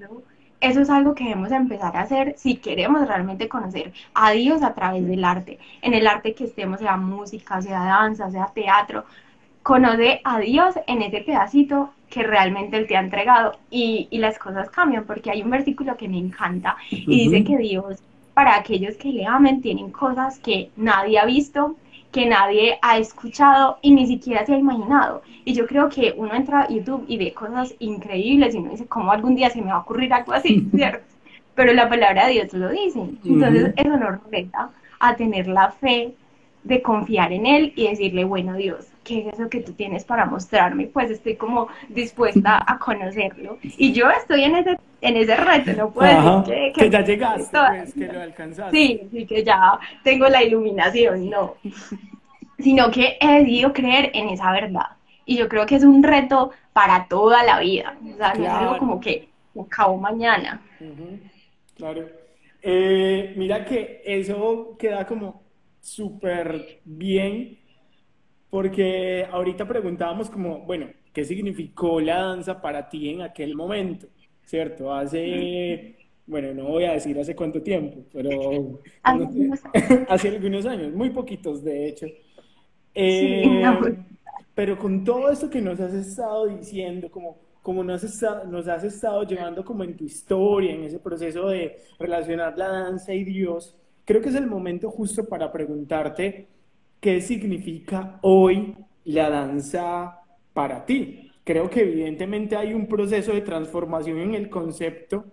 eso 0.65 0.81
es 0.81 0.89
algo 0.89 1.13
que 1.13 1.23
debemos 1.25 1.51
empezar 1.51 1.95
a 1.95 2.01
hacer 2.01 2.35
si 2.37 2.55
queremos 2.55 3.07
realmente 3.07 3.47
conocer 3.47 3.93
a 4.13 4.31
Dios 4.31 4.63
a 4.63 4.73
través 4.73 5.07
del 5.07 5.23
arte. 5.23 5.59
En 5.81 5.93
el 5.93 6.07
arte 6.07 6.33
que 6.33 6.45
estemos, 6.45 6.79
sea 6.79 6.97
música, 6.97 7.61
sea 7.61 7.83
danza, 7.83 8.31
sea 8.31 8.47
teatro, 8.47 9.05
conoce 9.61 10.21
a 10.23 10.39
Dios 10.39 10.75
en 10.87 11.01
ese 11.01 11.21
pedacito 11.21 11.91
que 12.09 12.23
realmente 12.23 12.77
Él 12.77 12.87
te 12.87 12.97
ha 12.97 12.99
entregado 12.99 13.57
y, 13.69 14.07
las 14.11 14.39
cosas 14.39 14.69
cambian 14.69 15.05
porque 15.05 15.31
hay 15.31 15.41
un 15.43 15.49
versículo 15.49 15.97
que 15.97 16.07
me 16.07 16.17
encanta 16.17 16.77
y 16.89 17.29
dice 17.29 17.43
que 17.43 17.57
Dios 17.57 18.01
para 18.33 18.57
aquellos 18.57 18.95
que 18.97 19.09
le 19.09 19.25
amen 19.25 19.61
tienen 19.61 19.91
cosas 19.91 20.39
que 20.39 20.69
nadie 20.75 21.17
ha 21.19 21.25
visto, 21.25 21.75
que 22.15 22.25
nadie 22.25 22.79
ha 22.81 22.97
escuchado 22.97 23.77
y 23.81 23.91
ni 23.91 24.07
siquiera 24.07 24.45
se 24.45 24.53
ha 24.53 24.57
imaginado. 24.57 25.21
Y 25.43 25.53
yo 25.53 25.67
creo 25.67 25.89
que 25.89 26.13
uno 26.15 26.33
entra 26.33 26.61
a 26.61 26.69
YouTube 26.69 27.03
y 27.09 27.17
ve 27.17 27.33
cosas 27.33 27.75
increíbles 27.79 28.55
y 28.55 28.59
uno 28.59 28.71
dice, 28.71 28.87
¿cómo 28.87 29.11
algún 29.11 29.35
día 29.35 29.49
se 29.49 29.61
me 29.61 29.67
va 29.67 29.73
a 29.73 29.79
ocurrir 29.79 30.13
algo 30.13 30.31
así? 30.31 30.65
¿cierto? 30.73 31.03
Pero 31.55 31.73
la 31.73 31.89
palabra 31.89 32.27
de 32.27 32.33
Dios 32.33 32.53
lo 32.53 32.69
dice. 32.69 33.01
Entonces 33.25 33.73
eso 33.75 33.97
nos 33.97 34.23
reta 34.31 34.69
a 34.97 35.15
tener 35.17 35.47
la 35.47 35.71
fe 35.71 36.13
de 36.63 36.81
confiar 36.81 37.33
en 37.33 37.45
Él 37.47 37.73
y 37.75 37.89
decirle, 37.89 38.23
bueno 38.23 38.53
Dios, 38.55 38.87
¿qué 39.05 39.19
es 39.19 39.35
eso 39.35 39.49
que 39.49 39.61
tú 39.61 39.71
tienes 39.71 40.03
para 40.03 40.25
mostrarme? 40.25 40.87
Pues 40.87 41.09
estoy 41.11 41.35
como 41.35 41.69
dispuesta 41.87 42.61
a 42.67 42.77
conocerlo. 42.77 43.57
Y 43.61 43.93
yo 43.93 44.09
estoy 44.09 44.43
en 44.43 44.55
ese, 44.57 44.77
en 44.99 45.15
ese 45.15 45.35
reto, 45.35 45.71
no 45.73 45.91
puedo 45.91 46.41
decir 46.41 46.73
que, 46.73 46.81
que, 46.81 46.89
ya 46.89 47.01
llegaste, 47.01 47.57
pues, 47.57 47.93
que 47.93 48.07
lo 48.11 48.21
alcanzaste. 48.21 48.75
Sí, 48.75 49.01
sí, 49.11 49.25
que 49.25 49.43
ya 49.43 49.79
tengo 50.03 50.27
la 50.27 50.43
iluminación, 50.43 51.29
no. 51.29 51.55
Sino 52.59 52.91
que 52.91 53.17
he 53.21 53.39
decidido 53.39 53.71
creer 53.71 54.11
en 54.13 54.29
esa 54.29 54.51
verdad. 54.51 54.97
Y 55.25 55.37
yo 55.37 55.47
creo 55.47 55.65
que 55.65 55.75
es 55.75 55.83
un 55.83 56.03
reto 56.03 56.51
para 56.73 57.07
toda 57.07 57.43
la 57.43 57.59
vida. 57.59 57.95
O 58.13 58.17
sea, 58.17 58.33
no 58.33 58.43
es 58.43 58.49
algo 58.49 58.77
como 58.77 58.99
que 58.99 59.29
acabo 59.59 59.97
mañana. 59.97 60.61
Claro. 61.75 62.05
Eh, 62.61 63.33
mira 63.37 63.63
que 63.63 64.01
eso 64.03 64.75
queda 64.79 65.05
como 65.05 65.43
súper 65.79 66.79
bien 66.83 67.59
porque 68.55 69.27
ahorita 69.29 69.67
preguntábamos 69.67 70.29
como, 70.29 70.59
bueno, 70.59 70.87
¿qué 71.11 71.25
significó 71.25 71.99
la 71.99 72.21
danza 72.21 72.61
para 72.61 72.87
ti 72.87 73.09
en 73.09 73.21
aquel 73.21 73.53
momento? 73.53 74.07
¿Cierto? 74.45 74.93
Hace, 74.93 75.97
bueno, 76.25 76.53
no 76.53 76.69
voy 76.69 76.85
a 76.85 76.93
decir 76.93 77.19
hace 77.19 77.35
cuánto 77.35 77.61
tiempo, 77.61 78.05
pero 78.13 78.79
hace 80.07 80.29
algunos 80.29 80.65
años, 80.67 80.93
muy 80.93 81.09
poquitos 81.09 81.65
de 81.65 81.89
hecho. 81.89 82.05
Eh, 82.93 83.43
pero 84.53 84.77
con 84.77 85.03
todo 85.03 85.29
esto 85.29 85.49
que 85.49 85.61
nos 85.61 85.77
has 85.81 85.93
estado 85.93 86.47
diciendo, 86.47 87.11
como, 87.11 87.37
como 87.61 87.83
nos, 87.83 88.05
nos 88.47 88.69
has 88.69 88.85
estado 88.85 89.23
llevando 89.23 89.65
como 89.65 89.83
en 89.83 89.97
tu 89.97 90.05
historia, 90.05 90.73
en 90.73 90.85
ese 90.85 90.99
proceso 90.99 91.49
de 91.49 91.75
relacionar 91.99 92.57
la 92.57 92.69
danza 92.69 93.13
y 93.13 93.25
Dios, 93.25 93.75
creo 94.05 94.21
que 94.21 94.29
es 94.29 94.35
el 94.35 94.47
momento 94.47 94.89
justo 94.91 95.27
para 95.27 95.51
preguntarte 95.51 96.54
qué 97.05 97.21
significa 97.21 98.17
hoy 98.23 98.73
la 99.03 99.29
danza 99.29 100.21
para 100.53 100.87
ti. 100.87 101.29
Creo 101.43 101.69
que 101.69 101.81
evidentemente 101.81 102.55
hay 102.55 102.73
un 102.73 102.87
proceso 102.87 103.31
de 103.31 103.41
transformación 103.41 104.17
en 104.17 104.33
el 104.33 104.49
concepto. 104.49 105.23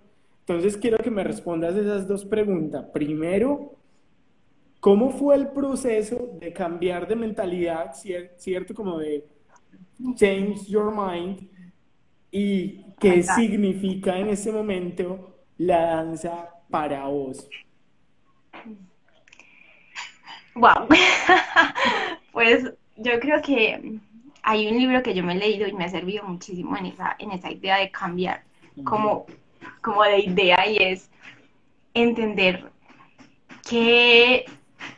Entonces 0.41 0.77
quiero 0.77 0.99
que 0.99 1.11
me 1.11 1.25
respondas 1.25 1.75
esas 1.75 2.07
dos 2.07 2.27
preguntas. 2.27 2.85
Primero, 2.93 3.73
¿cómo 4.81 5.13
fue 5.13 5.35
el 5.35 5.49
proceso 5.49 6.37
de 6.39 6.53
cambiar 6.53 7.09
de 7.09 7.17
mentalidad, 7.17 7.95
cierto? 7.95 8.75
Como 8.75 8.99
de 8.99 9.25
change 10.15 10.67
your 10.67 10.93
mind. 10.95 11.49
¿Y 12.31 12.85
qué 13.01 13.23
significa 13.23 14.19
en 14.19 14.29
ese 14.29 14.53
momento 14.53 15.39
la 15.57 15.81
danza 15.87 16.51
para 16.69 17.07
vos? 17.07 17.49
Wow. 20.55 20.89
pues 22.33 22.73
yo 22.97 23.19
creo 23.21 23.41
que 23.43 24.01
hay 24.43 24.69
un 24.69 24.79
libro 24.79 25.03
que 25.03 25.15
yo 25.15 25.23
me 25.23 25.35
he 25.35 25.39
leído 25.39 25.67
y 25.67 25.73
me 25.73 25.85
ha 25.85 25.89
servido 25.89 26.25
muchísimo 26.25 26.77
en 26.77 26.87
esa, 26.87 27.17
en 27.19 27.31
esa 27.31 27.51
idea 27.51 27.79
de 27.79 27.91
cambiar 27.91 28.43
como, 28.85 29.27
como 29.81 30.03
de 30.03 30.21
idea 30.21 30.67
y 30.69 30.77
es 30.79 31.11
entender 31.95 32.71
que 33.69 34.47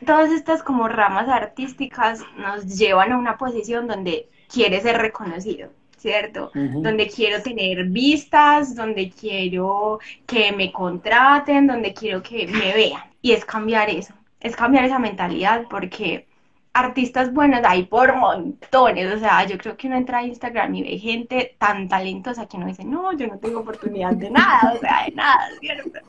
todas 0.05 0.31
estas 0.31 0.63
como 0.63 0.87
ramas 0.87 1.29
artísticas 1.29 2.21
nos 2.37 2.65
llevan 2.65 3.11
a 3.11 3.17
una 3.17 3.37
posición 3.37 3.87
donde 3.87 4.29
quiere 4.51 4.81
ser 4.81 4.97
reconocido, 4.97 5.69
¿cierto? 5.97 6.51
Donde 6.53 7.07
quiero 7.07 7.41
tener 7.43 7.85
vistas, 7.85 8.75
donde 8.75 9.11
quiero 9.11 9.99
que 10.25 10.51
me 10.51 10.71
contraten, 10.71 11.67
donde 11.67 11.93
quiero 11.93 12.23
que 12.23 12.47
me 12.47 12.73
vean. 12.73 13.01
Y 13.21 13.31
es 13.33 13.45
cambiar 13.45 13.89
eso 13.89 14.13
es 14.45 14.55
cambiar 14.55 14.85
esa 14.85 14.99
mentalidad 14.99 15.65
porque 15.69 16.27
artistas 16.71 17.33
buenos 17.33 17.61
hay 17.63 17.85
por 17.85 18.15
montones, 18.15 19.11
o 19.11 19.17
sea, 19.17 19.43
yo 19.45 19.57
creo 19.57 19.75
que 19.75 19.87
uno 19.87 19.95
entra 19.95 20.19
a 20.19 20.23
Instagram 20.23 20.75
y 20.75 20.83
ve 20.83 20.99
gente 20.99 21.55
tan 21.57 21.87
talentosa 21.87 22.45
que 22.45 22.57
uno 22.57 22.67
dice, 22.67 22.83
no, 22.83 23.11
yo 23.13 23.25
no 23.27 23.39
tengo 23.39 23.61
oportunidad 23.61 24.13
de 24.13 24.29
nada, 24.29 24.73
o 24.75 24.79
sea, 24.79 25.05
de 25.05 25.15
nada, 25.15 25.47
¿cierto? 25.61 25.99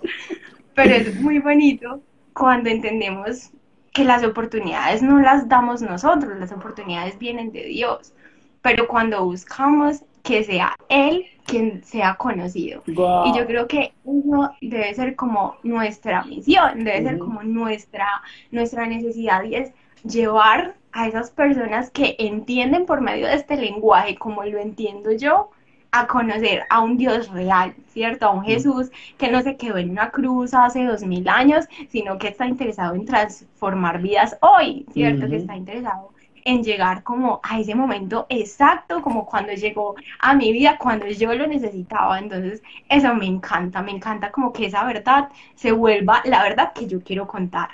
Pero 0.75 0.95
es 0.95 1.19
muy 1.19 1.39
bonito 1.39 2.03
cuando 2.35 2.69
entendemos 2.69 3.53
que 3.95 4.05
las 4.05 4.23
oportunidades 4.23 5.03
no 5.03 5.19
las 5.19 5.49
damos 5.49 5.81
nosotros, 5.81 6.39
las 6.39 6.53
oportunidades 6.53 7.19
vienen 7.19 7.53
de 7.53 7.65
Dios, 7.65 8.13
pero 8.61 8.87
cuando 8.87 9.25
buscamos 9.25 10.03
que 10.27 10.43
sea 10.43 10.77
Él 10.89 11.27
quien 11.47 11.85
sea 11.85 12.17
conocido. 12.17 12.83
Y 12.87 13.39
yo 13.39 13.47
creo 13.47 13.69
que 13.69 13.93
eso 14.05 14.51
debe 14.61 14.93
ser 14.95 15.15
como 15.15 15.57
nuestra 15.63 16.25
misión, 16.25 16.83
debe 16.83 17.03
ser 17.05 17.19
como 17.19 17.45
nuestra, 17.45 18.09
nuestra 18.51 18.87
necesidad 18.87 19.45
y 19.45 19.55
es 19.55 19.73
llevar 20.03 20.75
a 20.91 21.07
esas 21.07 21.31
personas 21.31 21.91
que 21.91 22.17
entienden 22.19 22.85
por 22.85 23.01
medio 23.01 23.29
de 23.29 23.35
este 23.35 23.57
lenguaje, 23.57 24.17
como 24.17 24.43
lo 24.45 24.59
entiendo 24.59 25.13
yo, 25.13 25.51
a 25.93 26.09
conocer 26.09 26.65
a 26.69 26.81
un 26.81 26.97
Dios 26.97 27.31
real, 27.31 27.75
¿cierto? 27.89 28.27
A 28.27 28.33
un 28.33 28.43
Jesús 28.43 28.91
que 29.19 29.31
no 29.31 29.41
se 29.43 29.57
quedó 29.57 29.79
en 29.79 29.91
una 29.91 30.11
cruz 30.11 30.53
hace 30.53 30.85
dos 30.85 31.03
mil 31.05 31.29
años, 31.29 31.67
sino 31.89 32.19
que 32.19 32.29
está 32.29 32.47
interesado 32.47 32.97
en 32.97 33.05
transformar 33.07 34.03
vidas 34.03 34.37
hoy, 34.41 34.85
¿cierto? 34.93 35.29
Que 35.29 35.37
está 35.37 35.57
interesado 35.57 36.16
en 36.47 36.63
llegar 36.65 37.03
como 37.03 37.41
a 37.43 37.61
ese 37.61 37.75
momento 37.75 38.27
exacto, 38.31 39.03
como 39.03 39.27
cuando 39.27 39.53
llegó 39.53 39.97
a 40.21 40.35
mi 40.35 40.53
vida, 40.53 40.79
cuando 40.79 41.07
yo 41.09 41.35
lo 41.35 41.47
necesitaba. 41.47 42.19
Entonces, 42.19 42.63
eso 42.89 43.15
me 43.15 43.27
encanta, 43.27 43.83
me 43.83 43.93
encanta 43.93 44.31
como 44.33 44.53
que 44.53 44.67
esa 44.67 44.85
verdad 44.85 45.31
se 45.55 45.73
vuelva 45.73 46.23
la 46.25 46.43
verdad 46.45 46.73
que 46.75 46.87
yo 46.87 47.03
quiero 47.03 47.27
contar. 47.27 47.71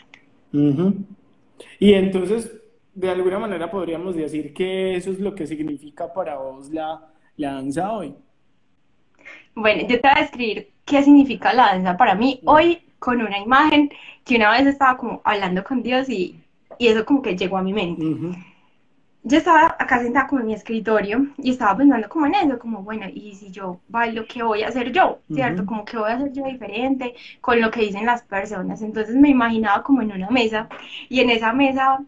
Y 1.78 1.94
entonces, 1.94 2.50
de 2.94 3.11
alguna 3.11 3.38
manera 3.38 3.70
podríamos 3.70 4.14
decir 4.16 4.52
que 4.54 4.96
eso 4.96 5.11
es 5.11 5.20
lo 5.20 5.35
que 5.35 5.46
significa 5.46 6.12
para 6.12 6.37
vos 6.38 6.70
la, 6.70 7.12
la 7.37 7.54
danza 7.54 7.92
hoy. 7.92 8.14
Bueno, 9.54 9.82
yo 9.82 10.00
te 10.00 10.08
voy 10.08 10.11
a 10.16 10.20
describir 10.22 10.72
qué 10.85 11.02
significa 11.02 11.52
la 11.52 11.66
danza 11.66 11.96
para 11.96 12.14
mí 12.14 12.40
hoy 12.46 12.82
con 12.98 13.20
una 13.22 13.38
imagen 13.38 13.90
que 14.24 14.37
una 14.37 14.50
vez 14.52 14.66
estaba 14.66 14.96
como 14.96 15.20
hablando 15.24 15.64
con 15.64 15.82
Dios 15.82 16.08
y, 16.08 16.40
y 16.78 16.88
eso 16.88 17.04
como 17.04 17.22
que 17.22 17.37
llegó 17.37 17.58
a 17.58 17.62
mi 17.62 17.72
mente 17.72 18.16
yo 19.24 19.38
estaba 19.38 19.76
acá 19.78 20.00
sentada 20.00 20.26
como 20.26 20.40
en 20.40 20.48
mi 20.48 20.54
escritorio 20.54 21.28
y 21.38 21.50
estaba 21.50 21.76
pensando 21.76 22.08
como 22.08 22.26
en 22.26 22.35
eso, 22.35 22.58
como 22.58 22.82
bueno, 22.82 23.06
y 23.12 23.35
si 23.35 23.50
yo 23.50 23.80
bailo, 23.88 24.26
¿qué 24.26 24.42
voy 24.42 24.62
a 24.62 24.68
hacer 24.68 24.92
yo? 24.92 25.20
¿Cierto? 25.32 25.64
Como 25.64 25.85
que 25.85 25.96
voy 25.96 26.11
a 26.11 26.14
hacer 26.14 26.32
yo 26.32 26.44
diferente 26.44 27.14
con 27.40 27.61
lo 27.61 27.70
que 27.70 27.82
dicen 27.82 28.06
las 28.06 28.22
personas. 28.22 28.82
Entonces 28.82 29.14
me 29.14 29.28
imaginaba 29.28 29.82
como 29.82 30.02
en 30.02 30.12
una 30.12 30.30
mesa 30.30 30.68
y 31.08 31.20
en 31.20 31.30
esa 31.30 31.52
mesa 31.52 32.00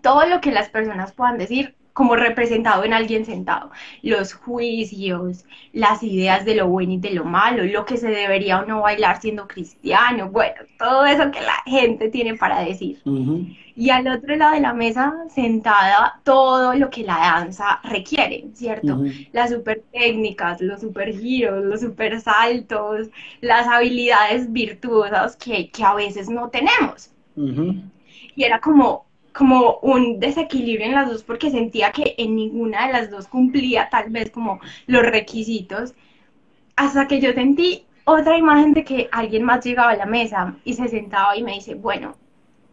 todo 0.00 0.26
lo 0.26 0.40
que 0.40 0.52
las 0.52 0.70
personas 0.70 1.12
puedan 1.12 1.38
decir 1.38 1.74
como 1.98 2.14
representado 2.14 2.84
en 2.84 2.92
alguien 2.92 3.24
sentado. 3.24 3.72
Los 4.02 4.32
juicios, 4.32 5.44
las 5.72 6.04
ideas 6.04 6.44
de 6.44 6.54
lo 6.54 6.68
bueno 6.68 6.92
y 6.92 6.98
de 6.98 7.10
lo 7.10 7.24
malo, 7.24 7.64
lo 7.64 7.84
que 7.86 7.96
se 7.96 8.06
debería 8.06 8.60
o 8.60 8.66
no 8.66 8.82
bailar 8.82 9.20
siendo 9.20 9.48
cristiano, 9.48 10.30
bueno, 10.30 10.54
todo 10.78 11.04
eso 11.04 11.28
que 11.32 11.40
la 11.40 11.56
gente 11.66 12.08
tiene 12.08 12.36
para 12.36 12.60
decir. 12.60 13.02
Y 13.74 13.90
al 13.90 14.06
otro 14.06 14.36
lado 14.36 14.54
de 14.54 14.60
la 14.60 14.74
mesa, 14.74 15.12
sentada, 15.28 16.20
todo 16.22 16.72
lo 16.74 16.88
que 16.88 17.02
la 17.02 17.18
danza 17.18 17.80
requiere, 17.82 18.44
¿cierto? 18.54 19.02
Las 19.32 19.50
super 19.50 19.82
técnicas, 19.90 20.60
los 20.60 20.80
super 20.80 21.12
giros, 21.12 21.64
los 21.64 21.80
super 21.80 22.20
saltos, 22.20 23.08
las 23.40 23.66
habilidades 23.66 24.52
virtuosas 24.52 25.34
que, 25.34 25.68
que 25.72 25.82
a 25.82 25.94
veces 25.94 26.30
no 26.30 26.48
tenemos. 26.48 27.10
Y 28.36 28.44
era 28.44 28.60
como, 28.60 29.07
como 29.38 29.78
un 29.82 30.18
desequilibrio 30.18 30.86
en 30.86 30.94
las 30.94 31.08
dos 31.08 31.22
porque 31.22 31.52
sentía 31.52 31.92
que 31.92 32.16
en 32.18 32.34
ninguna 32.34 32.88
de 32.88 32.92
las 32.92 33.08
dos 33.08 33.28
cumplía 33.28 33.88
tal 33.88 34.10
vez 34.10 34.32
como 34.32 34.58
los 34.88 35.02
requisitos, 35.02 35.94
hasta 36.74 37.06
que 37.06 37.20
yo 37.20 37.32
sentí 37.32 37.84
otra 38.04 38.36
imagen 38.36 38.72
de 38.72 38.82
que 38.82 39.08
alguien 39.12 39.44
más 39.44 39.64
llegaba 39.64 39.92
a 39.92 39.96
la 39.96 40.06
mesa 40.06 40.56
y 40.64 40.74
se 40.74 40.88
sentaba 40.88 41.36
y 41.36 41.44
me 41.44 41.52
dice, 41.52 41.74
bueno, 41.76 42.16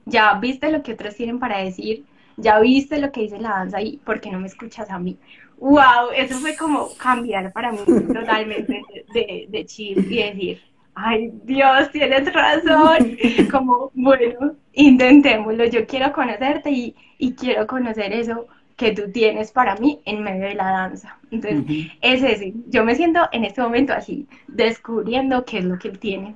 ya 0.06 0.34
viste 0.40 0.72
lo 0.72 0.82
que 0.82 0.94
otros 0.94 1.14
tienen 1.16 1.38
para 1.38 1.60
decir, 1.60 2.04
ya 2.36 2.60
viste 2.60 2.98
lo 2.98 3.12
que 3.12 3.22
dice 3.22 3.40
la 3.40 3.50
danza 3.50 3.80
y 3.84 3.98
¿por 3.98 4.20
qué 4.20 4.32
no 4.32 4.40
me 4.40 4.48
escuchas 4.48 4.90
a 4.90 4.98
mí? 4.98 5.20
¡Wow! 5.60 6.14
Eso 6.16 6.40
fue 6.40 6.56
como 6.56 6.90
cambiar 6.98 7.54
para 7.54 7.72
mí 7.72 7.80
totalmente 8.12 8.82
de, 9.14 9.46
de 9.50 9.66
chip 9.68 10.00
y 10.10 10.16
decir, 10.16 10.62
ay 10.96 11.32
Dios, 11.44 11.92
tienes 11.92 12.32
razón, 12.34 13.18
como, 13.52 13.92
bueno, 13.94 14.56
intentémoslo, 14.74 15.66
yo 15.66 15.86
quiero 15.86 16.12
conocerte 16.12 16.72
y, 16.72 16.96
quiero 17.34 17.68
conocer 17.68 18.14
eso 18.14 18.48
que 18.76 18.92
tú 18.92 19.12
tienes 19.12 19.52
para 19.52 19.76
mí 19.78 20.02
en 20.06 20.24
medio 20.24 20.48
de 20.48 20.56
la 20.56 20.66
danza. 20.66 21.18
Entonces, 21.32 21.88
es 22.02 22.24
ese, 22.24 22.54
yo 22.68 22.84
me 22.84 22.96
siento 22.96 23.22
en 23.32 23.46
este 23.46 23.62
momento 23.62 23.94
así, 23.94 24.28
descubriendo 24.48 25.46
qué 25.46 25.60
es 25.60 25.66
lo 25.66 25.78
que 25.78 25.90
él 25.90 26.00
tiene. 26.00 26.36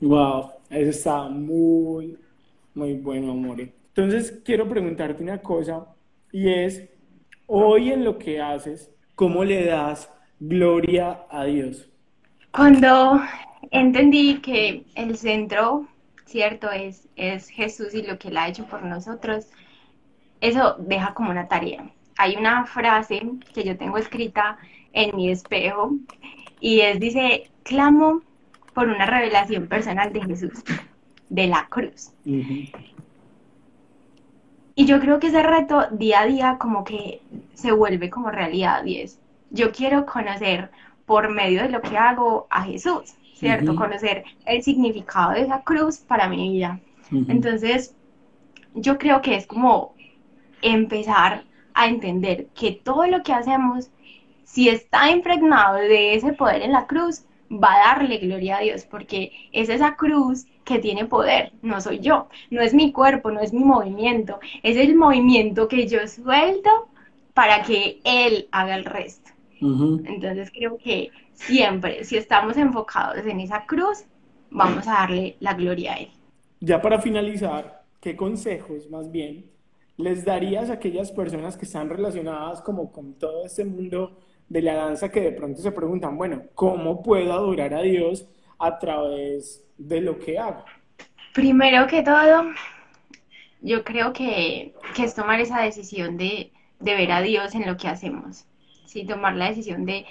Wow, 0.00 0.52
eso 0.70 0.90
está 0.90 1.28
muy, 1.28 2.16
muy 2.74 2.94
bueno, 2.94 3.32
amore. 3.32 3.72
Entonces, 3.88 4.40
quiero 4.44 4.68
preguntarte 4.68 5.22
una 5.22 5.38
cosa 5.38 5.86
y 6.32 6.48
es, 6.48 6.88
hoy 7.46 7.90
en 7.92 8.04
lo 8.04 8.16
que 8.18 8.40
haces, 8.40 8.90
¿cómo 9.14 9.44
le 9.44 9.64
das 9.64 10.10
gloria 10.40 11.20
a 11.30 11.44
Dios? 11.44 11.90
Cuando 12.52 13.20
entendí 13.70 14.40
que 14.40 14.84
el 14.94 15.16
centro, 15.16 15.86
cierto, 16.26 16.70
es, 16.70 17.08
es 17.16 17.48
Jesús 17.48 17.94
y 17.94 18.02
lo 18.02 18.18
que 18.18 18.28
Él 18.28 18.36
ha 18.36 18.48
hecho 18.48 18.66
por 18.66 18.82
nosotros. 18.82 19.46
eso 20.40 20.76
deja 20.78 21.14
como 21.14 21.30
una 21.30 21.48
tarea. 21.48 21.90
Hay 22.16 22.36
una 22.36 22.66
frase 22.66 23.22
que 23.54 23.64
yo 23.64 23.76
tengo 23.76 23.98
escrita 23.98 24.58
en 24.92 25.14
mi 25.16 25.30
espejo 25.30 25.92
y 26.60 26.80
es, 26.80 26.98
dice, 27.00 27.50
clamo 27.62 28.22
por 28.74 28.88
una 28.88 29.06
revelación 29.06 29.66
personal 29.68 30.12
de 30.12 30.22
Jesús, 30.22 30.64
de 31.28 31.46
la 31.46 31.66
cruz. 31.68 32.12
Y 34.74 34.86
yo 34.86 35.00
creo 35.00 35.18
que 35.18 35.28
ese 35.28 35.42
reto 35.42 35.88
día 35.90 36.20
a 36.20 36.26
día 36.26 36.56
como 36.58 36.84
que 36.84 37.20
se 37.54 37.72
vuelve 37.72 38.10
como 38.10 38.30
realidad 38.30 38.84
y 38.84 39.00
es, 39.00 39.20
yo 39.50 39.72
quiero 39.72 40.06
conocer 40.06 40.70
por 41.06 41.30
medio 41.30 41.62
de 41.62 41.70
lo 41.70 41.80
que 41.80 41.96
hago 41.96 42.46
a 42.50 42.62
Jesús, 42.62 43.14
¿cierto? 43.38 43.76
Conocer 43.76 44.24
el 44.46 44.62
significado 44.62 45.32
de 45.32 45.42
esa 45.42 45.62
cruz 45.62 45.98
para 45.98 46.28
mi 46.28 46.50
vida. 46.50 46.80
Entonces, 47.28 47.94
yo 48.74 48.98
creo 48.98 49.22
que 49.22 49.36
es 49.36 49.46
como 49.46 49.94
empezar 50.60 51.44
a 51.72 51.86
entender 51.86 52.48
que 52.54 52.72
todo 52.72 53.06
lo 53.06 53.22
que 53.22 53.32
hacemos, 53.32 53.90
si 54.44 54.68
está 54.68 55.10
impregnado 55.10 55.76
de 55.76 56.14
ese 56.14 56.32
poder 56.32 56.62
en 56.62 56.72
la 56.72 56.86
cruz, 56.86 57.24
va 57.50 57.74
a 57.74 57.94
darle 57.94 58.18
gloria 58.18 58.58
a 58.58 58.60
Dios, 58.60 58.84
porque 58.84 59.32
es 59.52 59.68
esa 59.68 59.96
cruz 59.96 60.46
que 60.64 60.80
tiene 60.80 61.06
poder, 61.06 61.52
no 61.62 61.80
soy 61.80 62.00
yo, 62.00 62.28
no 62.50 62.60
es 62.60 62.74
mi 62.74 62.92
cuerpo, 62.92 63.30
no 63.30 63.40
es 63.40 63.52
mi 63.54 63.64
movimiento, 63.64 64.38
es 64.62 64.76
el 64.76 64.96
movimiento 64.96 65.66
que 65.68 65.86
yo 65.86 66.06
suelto 66.06 66.88
para 67.32 67.62
que 67.62 68.00
Él 68.04 68.48
haga 68.50 68.74
el 68.74 68.84
resto. 68.84 69.30
Entonces 69.60 70.50
creo 70.50 70.78
que 70.78 71.10
siempre, 71.32 72.04
si 72.04 72.16
estamos 72.16 72.56
enfocados 72.56 73.24
en 73.26 73.40
esa 73.40 73.66
cruz, 73.66 74.04
vamos 74.50 74.86
a 74.86 74.92
darle 74.92 75.36
la 75.40 75.54
gloria 75.54 75.94
a 75.94 75.96
Él. 75.96 76.10
Ya 76.60 76.80
para 76.80 77.00
finalizar, 77.00 77.84
¿qué 78.00 78.16
consejos 78.16 78.88
más 78.90 79.10
bien 79.10 79.50
les 79.96 80.24
darías 80.24 80.70
a 80.70 80.74
aquellas 80.74 81.10
personas 81.10 81.56
que 81.56 81.64
están 81.64 81.90
relacionadas 81.90 82.62
como 82.62 82.90
con 82.92 83.14
todo 83.14 83.44
este 83.44 83.64
mundo 83.64 84.16
de 84.48 84.62
la 84.62 84.74
danza 84.74 85.10
que 85.10 85.20
de 85.20 85.32
pronto 85.32 85.60
se 85.60 85.72
preguntan, 85.72 86.16
bueno, 86.16 86.44
¿cómo 86.54 87.02
puedo 87.02 87.32
adorar 87.32 87.74
a 87.74 87.82
Dios 87.82 88.26
a 88.58 88.78
través 88.78 89.64
de 89.76 90.00
lo 90.00 90.18
que 90.18 90.38
hago? 90.38 90.64
Primero 91.34 91.86
que 91.86 92.02
todo, 92.02 92.44
yo 93.60 93.84
creo 93.84 94.12
que, 94.12 94.74
es 94.98 95.14
tomar 95.14 95.40
esa 95.40 95.60
decisión 95.62 96.16
de, 96.16 96.52
ver 96.80 97.12
a 97.12 97.20
Dios 97.20 97.54
en 97.54 97.66
lo 97.66 97.76
que 97.76 97.88
hacemos, 97.88 98.46
¿sí? 98.88 99.04
tomar 99.04 99.36
la 99.36 99.48
decisión 99.48 99.84
de, 99.84 100.04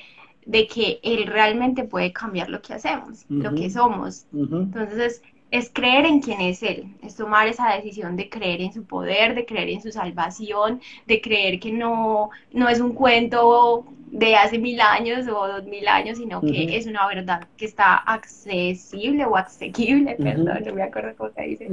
que 0.46 1.00
Él 1.04 1.28
realmente 1.28 1.84
puede 1.84 2.14
cambiar 2.14 2.50
lo 2.50 2.62
que 2.62 2.74
hacemos, 2.74 3.26
lo 3.30 3.54
que 3.54 3.70
somos. 3.70 4.26
Entonces, 4.34 5.22
es 5.50 5.70
creer 5.74 6.06
en 6.06 6.22
quién 6.22 6.42
es 6.42 6.62
Él, 6.62 6.94
es 7.02 7.16
tomar 7.16 7.48
esa 7.48 7.74
decisión 7.74 8.16
de 8.18 8.30
creer 8.30 8.62
en 8.62 8.74
su 8.74 8.84
poder, 8.84 9.34
de 9.34 9.46
creer 9.46 9.70
en 9.70 9.82
su 9.82 9.92
salvación, 9.92 10.82
de 11.06 11.22
creer 11.22 11.60
que 11.60 11.72
no, 11.72 12.30
no 12.52 12.68
es 12.68 12.80
un 12.80 12.94
cuento 12.94 13.86
de 14.12 14.36
hace 14.36 14.58
mil 14.58 14.80
años 14.82 15.28
o 15.28 15.48
dos 15.48 15.64
mil 15.66 15.88
años, 15.88 16.18
sino 16.18 16.42
que 16.42 16.76
es 16.78 16.86
una 16.86 17.08
verdad 17.08 17.48
que 17.58 17.66
está 17.66 17.96
accesible 17.98 19.26
o 19.26 19.36
asequible, 19.36 20.16
perdón, 20.16 20.64
no 20.66 20.74
me 20.74 20.84
acuerdo 20.84 21.16
cómo 21.18 21.32
se 21.32 21.42
dice, 21.44 21.70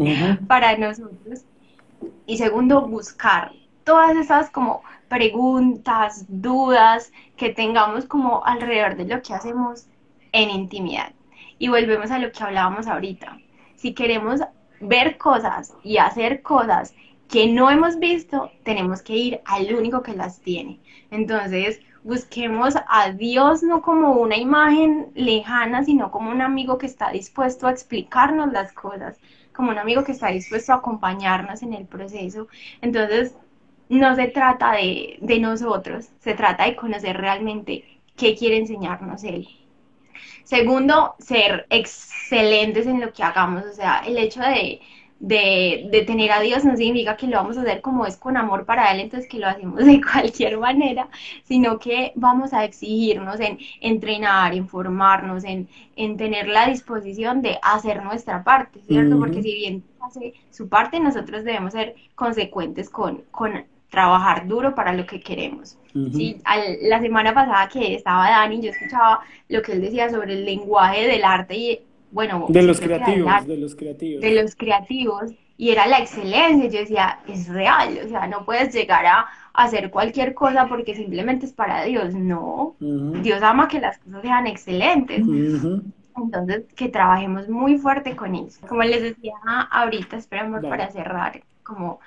para 0.47 0.77
nosotros. 0.77 1.45
Y 2.27 2.37
segundo, 2.37 2.87
buscar 2.87 3.53
todas 3.85 4.17
esas 4.17 4.51
como 4.51 4.83
preguntas, 5.09 6.27
dudas 6.29 7.13
que 7.37 7.51
tengamos 7.51 8.07
como 8.07 8.45
alrededor 8.45 8.97
de 8.97 9.05
lo 9.07 9.23
que 9.23 9.35
hacemos 9.35 9.87
en 10.33 10.51
intimidad. 10.51 11.13
Y 11.59 11.69
volvemos 11.69 12.11
a 12.11 12.19
lo 12.19 12.33
que 12.33 12.43
hablábamos 12.43 12.87
ahorita. 12.87 13.39
Si 13.77 13.95
queremos 13.95 14.41
ver 14.81 15.19
cosas 15.19 15.75
y 15.83 15.99
hacer 15.99 16.43
cosas 16.43 16.95
que 17.29 17.47
no 17.49 17.71
hemos 17.71 17.99
visto, 17.99 18.51
tenemos 18.65 19.03
que 19.03 19.17
ir 19.17 19.41
al 19.45 19.75
único 19.75 20.03
que 20.03 20.15
las 20.15 20.41
tiene. 20.41 20.81
Entonces, 21.11 21.81
busquemos 22.03 22.75
a 22.87 23.11
Dios 23.13 23.63
no 23.63 23.83
como 23.83 24.13
una 24.13 24.37
imagen 24.37 25.11
lejana, 25.15 25.85
sino 25.85 26.11
como 26.11 26.31
un 26.31 26.43
amigo 26.43 26.79
que 26.79 26.87
está 26.87 27.11
dispuesto 27.11 27.67
a 27.67 27.71
explicarnos 27.71 28.53
las 28.53 28.73
cosas, 28.73 29.19
como 29.55 29.71
un 29.71 29.79
amigo 29.79 30.05
que 30.05 30.13
está 30.13 30.29
dispuesto 30.29 30.73
a 30.73 30.77
acompañarnos 30.77 31.63
en 31.63 31.73
el 31.73 31.87
proceso. 31.87 32.49
Entonces, 32.83 33.35
no 33.89 34.15
se 34.17 34.29
trata 34.29 34.73
de, 34.73 35.19
de 35.21 35.39
nosotros, 35.41 36.09
se 36.21 36.35
trata 36.35 36.65
de 36.65 36.77
conocer 36.77 37.17
realmente 37.17 37.85
qué 38.17 38.35
quiere 38.35 38.59
enseñarnos 38.59 39.25
Él. 39.25 39.49
Segundo, 40.45 41.15
ser 41.19 41.67
excelentes 41.71 42.87
en 42.87 43.01
lo 43.01 43.13
que 43.13 43.23
hagamos, 43.23 43.65
o 43.65 43.73
sea, 43.73 44.03
el 44.07 44.19
hecho 44.19 44.41
de, 44.41 44.81
de, 45.19 46.05
tener 46.07 46.33
a 46.33 46.41
Dios 46.41 46.65
no 46.65 46.77
significa 46.77 47.17
que 47.17 47.27
lo 47.27 47.37
vamos 47.37 47.57
a 47.57 47.63
hacer 47.63 47.81
como 47.81 48.05
es 48.05 48.17
con 48.17 48.37
amor 48.37 48.67
para 48.67 48.93
Él, 48.93 49.01
entonces 49.01 49.29
que 49.29 49.39
lo 49.39 49.49
hacemos 49.49 49.85
de 49.85 50.01
cualquier 50.13 50.59
manera, 50.59 51.09
sino 51.45 51.79
que 51.79 52.13
vamos 52.15 52.53
a 52.53 52.65
exigirnos 52.65 53.41
en 53.41 53.59
entrenar, 53.81 54.55
en 54.55 54.69
formarnos, 54.69 55.45
en, 55.45 55.69
en 55.97 56.17
tener 56.17 56.49
la 56.49 56.69
disposición 56.69 57.43
de 57.43 57.59
hacer 57.63 58.03
nuestra 58.03 58.45
parte, 58.45 58.81
¿cierto? 58.87 59.19
Porque 59.19 59.43
si 59.43 59.55
bien 59.55 59.85
hace 60.01 60.35
su 60.51 60.69
parte, 60.69 61.01
nosotros 61.01 61.45
debemos 61.45 61.73
ser 61.73 61.95
consecuentes 62.15 62.91
con, 62.91 63.23
con 63.31 63.65
trabajar 63.95 64.47
duro 64.47 64.75
para 64.75 64.93
lo 64.93 65.07
que 65.07 65.21
queremos. 65.21 65.79
¿sí? 66.13 66.41
la 66.83 67.01
semana 67.01 67.33
pasada 67.33 67.69
que 67.69 67.95
estaba 67.95 68.29
Dani, 68.29 68.61
yo 68.61 68.71
escuchaba 68.71 69.21
lo 69.49 69.63
que 69.63 69.73
él 69.73 69.81
decía 69.81 70.11
sobre 70.11 70.35
el 70.35 70.45
lenguaje 70.45 71.07
del 71.07 71.23
arte 71.23 71.57
y 71.57 71.81
bueno, 72.11 72.47
de 72.49 72.63
los 72.63 72.81
creativos, 72.81 73.47
de 73.47 73.57
los 73.57 73.75
creativos. 73.75 74.21
De 74.21 74.31
los 74.31 74.55
creativos, 74.55 75.33
y 75.57 75.71
era 75.71 75.87
la 75.87 75.99
excelencia. 75.99 76.69
Yo 76.69 76.79
decía, 76.81 77.19
es 77.27 77.49
real, 77.49 77.99
o 78.05 78.09
sea, 78.09 78.27
no 78.27 78.45
puedes 78.45 78.73
llegar 78.73 79.07
a, 79.07 79.27
hacer 79.53 79.91
cualquier 79.91 80.35
cosa 80.35 80.67
porque 80.69 80.97
simplemente 80.97 81.47
es 81.47 81.53
para 81.53 81.85
Dios. 81.85 82.13
No, 82.15 82.75
Dios 82.81 83.43
ama 83.43 83.69
que 83.69 83.81
las 83.81 83.99
cosas 83.99 84.23
sean 84.23 84.47
excelentes. 84.49 85.23
Entonces, 86.17 86.65
que 86.75 86.89
trabajemos 86.89 87.49
muy 87.49 87.79
fuerte 87.79 88.17
con 88.17 88.35
eso. 88.35 88.67
Como 88.67 88.83
les 88.83 89.03
decía 89.03 89.35
ahorita, 89.71 90.17
esperamos 90.17 90.63
para 90.63 90.91
cerrar, 90.91 91.43
como 91.63 92.01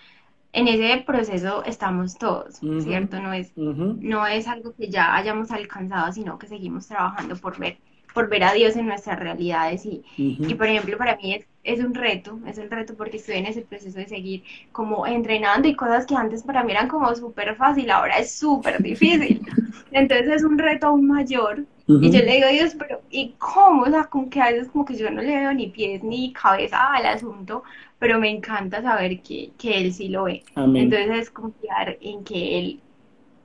en 0.57 0.67
ese 0.67 1.03
proceso 1.05 1.63
estamos 1.65 2.17
todos, 2.17 2.55
¿cierto? 2.79 3.19
No 3.21 3.31
es, 3.31 3.55
no 3.55 4.25
es 4.25 4.47
algo 4.47 4.73
que 4.73 4.89
ya 4.89 5.15
hayamos 5.15 5.51
alcanzado, 5.51 6.11
sino 6.11 6.39
que 6.39 6.47
seguimos 6.47 6.87
trabajando 6.87 7.35
por 7.35 7.59
ver 7.59 7.77
por 8.13 8.29
ver 8.29 8.43
a 8.45 8.53
Dios 8.53 8.75
en 8.75 8.87
nuestras 8.87 9.19
realidades 9.19 9.85
y, 9.85 10.03
y 10.17 10.55
por 10.55 10.65
ejemplo 10.65 10.97
para 10.97 11.17
mí 11.17 11.35
es, 11.35 11.45
es, 11.63 11.85
un 11.85 11.93
reto, 11.93 12.39
es 12.47 12.57
un 12.57 12.71
reto 12.71 12.95
porque 12.95 13.17
estoy 13.17 13.35
en 13.35 13.45
ese 13.45 13.61
proceso 13.61 13.99
de 13.99 14.07
seguir 14.07 14.43
como 14.71 15.05
entrenando 15.05 15.67
y 15.67 15.75
cosas 15.75 16.07
que 16.07 16.15
antes 16.15 16.41
para 16.41 16.63
mí 16.63 16.71
eran 16.71 16.87
como 16.87 17.13
súper 17.13 17.55
fácil, 17.55 17.91
ahora 17.91 18.17
es 18.17 18.31
súper 18.31 18.81
difícil. 18.81 19.45
Entonces 19.91 20.29
es 20.29 20.43
un 20.43 20.57
reto 20.57 20.87
aún 20.87 21.05
mayor 21.05 21.65
y 21.88 22.12
yo 22.12 22.19
le 22.19 22.34
digo 22.34 22.47
a 22.47 22.52
Dios, 22.52 22.76
pero 22.78 23.02
¿y 23.10 23.34
cómo? 23.38 23.84
O 23.84 23.86
sea, 23.89 24.06
como 24.06 24.30
que 24.30 24.41
a 24.41 24.52
veces 24.52 24.67
como 24.67 24.84
que 24.84 24.95
yo 24.95 25.10
no 25.10 25.21
le 25.21 25.38
veo 25.38 25.54
ni 25.54 25.67
pies 25.67 26.04
ni 26.04 26.34
cabeza 26.34 26.93
al 26.93 27.06
asunto, 27.06 27.63
pero 27.97 28.19
me 28.19 28.30
encanta 28.30 28.82
saber 28.82 29.21
que, 29.21 29.52
que 29.58 29.78
Él 29.80 29.93
sí 29.93 30.10
lo 30.10 30.26
ve. 30.26 30.43
Entonces 30.56 31.10
es 31.12 31.30
confiar 31.30 31.97
en 32.02 32.26
que 32.26 32.60
Él 32.60 32.82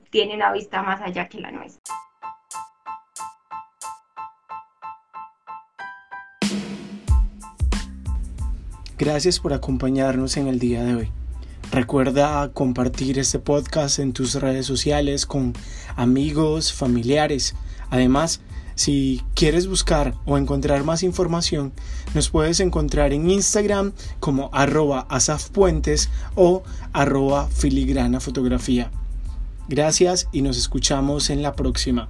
tiene 0.09 0.35
una 0.35 0.51
vista 0.51 0.83
más 0.83 1.01
allá 1.01 1.29
que 1.29 1.39
la 1.39 1.51
nuestra. 1.51 1.81
Gracias 8.97 9.39
por 9.39 9.53
acompañarnos 9.53 10.37
en 10.37 10.47
el 10.47 10.59
día 10.59 10.83
de 10.83 10.95
hoy. 10.95 11.09
Recuerda 11.71 12.51
compartir 12.53 13.17
este 13.17 13.39
podcast 13.39 13.99
en 13.99 14.13
tus 14.13 14.35
redes 14.35 14.65
sociales 14.65 15.25
con 15.25 15.53
amigos, 15.95 16.71
familiares. 16.71 17.55
Además, 17.89 18.41
si 18.75 19.21
quieres 19.35 19.67
buscar 19.67 20.15
o 20.25 20.37
encontrar 20.37 20.83
más 20.83 21.03
información, 21.03 21.73
nos 22.13 22.29
puedes 22.29 22.59
encontrar 22.59 23.13
en 23.13 23.29
Instagram 23.29 23.93
como 24.19 24.49
arroba 24.51 25.05
asafpuentes 25.09 26.09
o 26.35 26.63
arroba. 26.91 27.49
Gracias 29.67 30.27
y 30.31 30.41
nos 30.41 30.57
escuchamos 30.57 31.29
en 31.29 31.41
la 31.41 31.53
próxima. 31.53 32.09